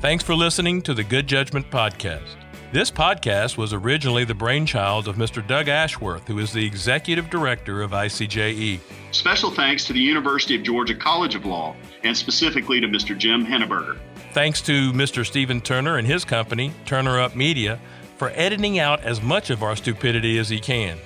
Thanks 0.00 0.24
for 0.24 0.34
listening 0.34 0.80
to 0.80 0.94
the 0.94 1.04
Good 1.04 1.26
Judgment 1.26 1.70
Podcast. 1.70 2.34
This 2.72 2.90
podcast 2.90 3.58
was 3.58 3.74
originally 3.74 4.24
the 4.24 4.34
brainchild 4.34 5.06
of 5.06 5.16
Mr. 5.16 5.46
Doug 5.46 5.68
Ashworth, 5.68 6.26
who 6.28 6.38
is 6.38 6.50
the 6.50 6.64
executive 6.64 7.28
director 7.28 7.82
of 7.82 7.90
ICJE. 7.90 8.80
Special 9.10 9.50
thanks 9.50 9.84
to 9.84 9.92
the 9.92 10.00
University 10.00 10.56
of 10.56 10.62
Georgia 10.62 10.94
College 10.94 11.34
of 11.34 11.44
Law, 11.44 11.76
and 12.04 12.16
specifically 12.16 12.80
to 12.80 12.86
Mr. 12.86 13.18
Jim 13.18 13.44
Henneberger. 13.44 13.98
Thanks 14.32 14.62
to 14.62 14.92
Mr. 14.92 15.26
Stephen 15.26 15.60
Turner 15.60 15.98
and 15.98 16.06
his 16.06 16.24
company, 16.24 16.72
Turner 16.86 17.18
Up 17.18 17.34
Media, 17.34 17.80
for 18.16 18.30
editing 18.36 18.78
out 18.78 19.00
as 19.02 19.20
much 19.20 19.50
of 19.50 19.64
our 19.64 19.74
stupidity 19.74 20.38
as 20.38 20.48
he 20.48 20.60
can. 20.60 20.98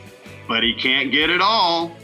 But 0.47 0.63
he 0.63 0.75
can't 0.75 1.11
get 1.11 1.31
it 1.31 1.41
all. 1.41 1.97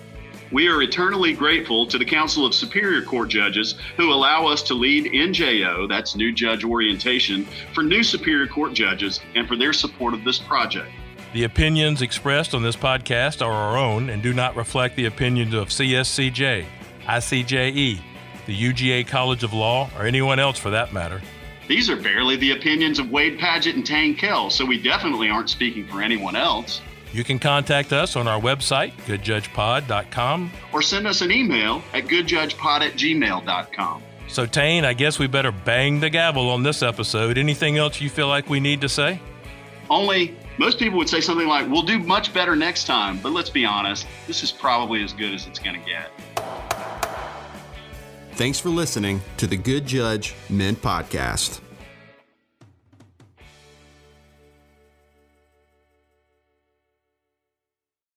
We 0.51 0.67
are 0.69 0.81
eternally 0.81 1.35
grateful 1.35 1.87
to 1.89 1.99
the 1.99 2.07
Council 2.07 2.47
of 2.47 2.55
Superior 2.55 3.03
Court 3.03 3.29
Judges 3.29 3.77
who 3.99 4.13
allow 4.13 4.47
us 4.47 4.63
to 4.63 4.75
lead 4.75 5.13
NJO, 5.13 5.89
that's 5.89 6.17
New 6.17 6.33
Judge 6.33 6.65
Orientation, 6.65 7.47
for 7.75 7.83
new 7.83 8.03
Superior 8.03 8.47
Court 8.47 8.73
judges 8.73 9.21
and 9.35 9.47
for 9.47 9.57
their 9.57 9.75
support 9.75 10.15
of 10.15 10.25
this 10.25 10.39
project. 10.39 10.91
The 11.35 11.45
opinions 11.45 12.01
expressed 12.01 12.55
on 12.55 12.63
this 12.63 12.77
podcast 12.77 13.45
are 13.47 13.53
our 13.53 13.77
own 13.77 14.09
and 14.09 14.23
do 14.23 14.33
not 14.33 14.57
reflect 14.57 14.97
the 14.97 15.05
opinions 15.05 15.55
of 15.55 15.69
CSCJ, 15.69 16.65
ICJE, 17.05 18.01
the 18.47 18.57
UGA 18.57 19.07
College 19.07 19.43
of 19.43 19.53
Law, 19.53 19.91
or 19.99 20.07
anyone 20.07 20.39
else 20.39 20.59
for 20.59 20.71
that 20.71 20.93
matter. 20.93 21.21
These 21.69 21.89
are 21.89 21.97
barely 21.97 22.37
the 22.37 22.53
opinions 22.53 22.99
of 22.99 23.11
Wade 23.11 23.39
Padgett 23.39 23.75
and 23.75 23.87
Tain 23.87 24.17
Kell, 24.17 24.51
so 24.51 24.65
we 24.65 24.83
definitely 24.83 25.29
aren't 25.29 25.51
speaking 25.51 25.87
for 25.87 26.03
anyone 26.03 26.35
else. 26.35 26.81
You 27.13 27.25
can 27.25 27.39
contact 27.39 27.93
us 27.93 28.17
on 28.17 28.29
our 28.29 28.41
website, 28.41 28.93
goodjudgepod.com, 29.07 30.53
or 30.73 30.83
send 30.83 31.07
us 31.07 31.23
an 31.23 31.31
email 31.33 31.83
at 31.93 32.05
goodjudgepod 32.05 32.81
at 32.81 32.93
gmail.com. 32.95 34.03
So, 34.29 34.47
Tain, 34.47 34.85
I 34.85 34.93
guess 34.93 35.19
we 35.19 35.27
better 35.27 35.51
bang 35.51 35.99
the 35.99 36.09
gavel 36.09 36.51
on 36.51 36.63
this 36.63 36.83
episode. 36.83 37.37
Anything 37.37 37.79
else 37.79 38.01
you 38.01 38.09
feel 38.09 38.29
like 38.29 38.49
we 38.49 38.61
need 38.61 38.81
to 38.83 38.89
say? 38.89 39.21
Only 39.89 40.37
most 40.57 40.79
people 40.79 40.99
would 40.99 41.09
say 41.09 41.21
something 41.21 41.49
like, 41.49 41.69
We'll 41.69 41.83
do 41.83 41.99
much 41.99 42.33
better 42.33 42.55
next 42.55 42.85
time, 42.85 43.19
but 43.21 43.33
let's 43.33 43.51
be 43.51 43.65
honest, 43.65 44.07
this 44.29 44.45
is 44.45 44.53
probably 44.53 45.03
as 45.03 45.13
good 45.13 45.35
as 45.35 45.49
it's 45.49 45.59
going 45.59 45.81
to 45.81 45.85
get. 45.85 46.11
Thanks 48.41 48.59
for 48.59 48.71
listening 48.71 49.21
to 49.37 49.47
the 49.47 49.59
Good 49.59 49.85
Judge 49.85 50.35
Men 50.49 50.75
Podcast. 50.75 51.61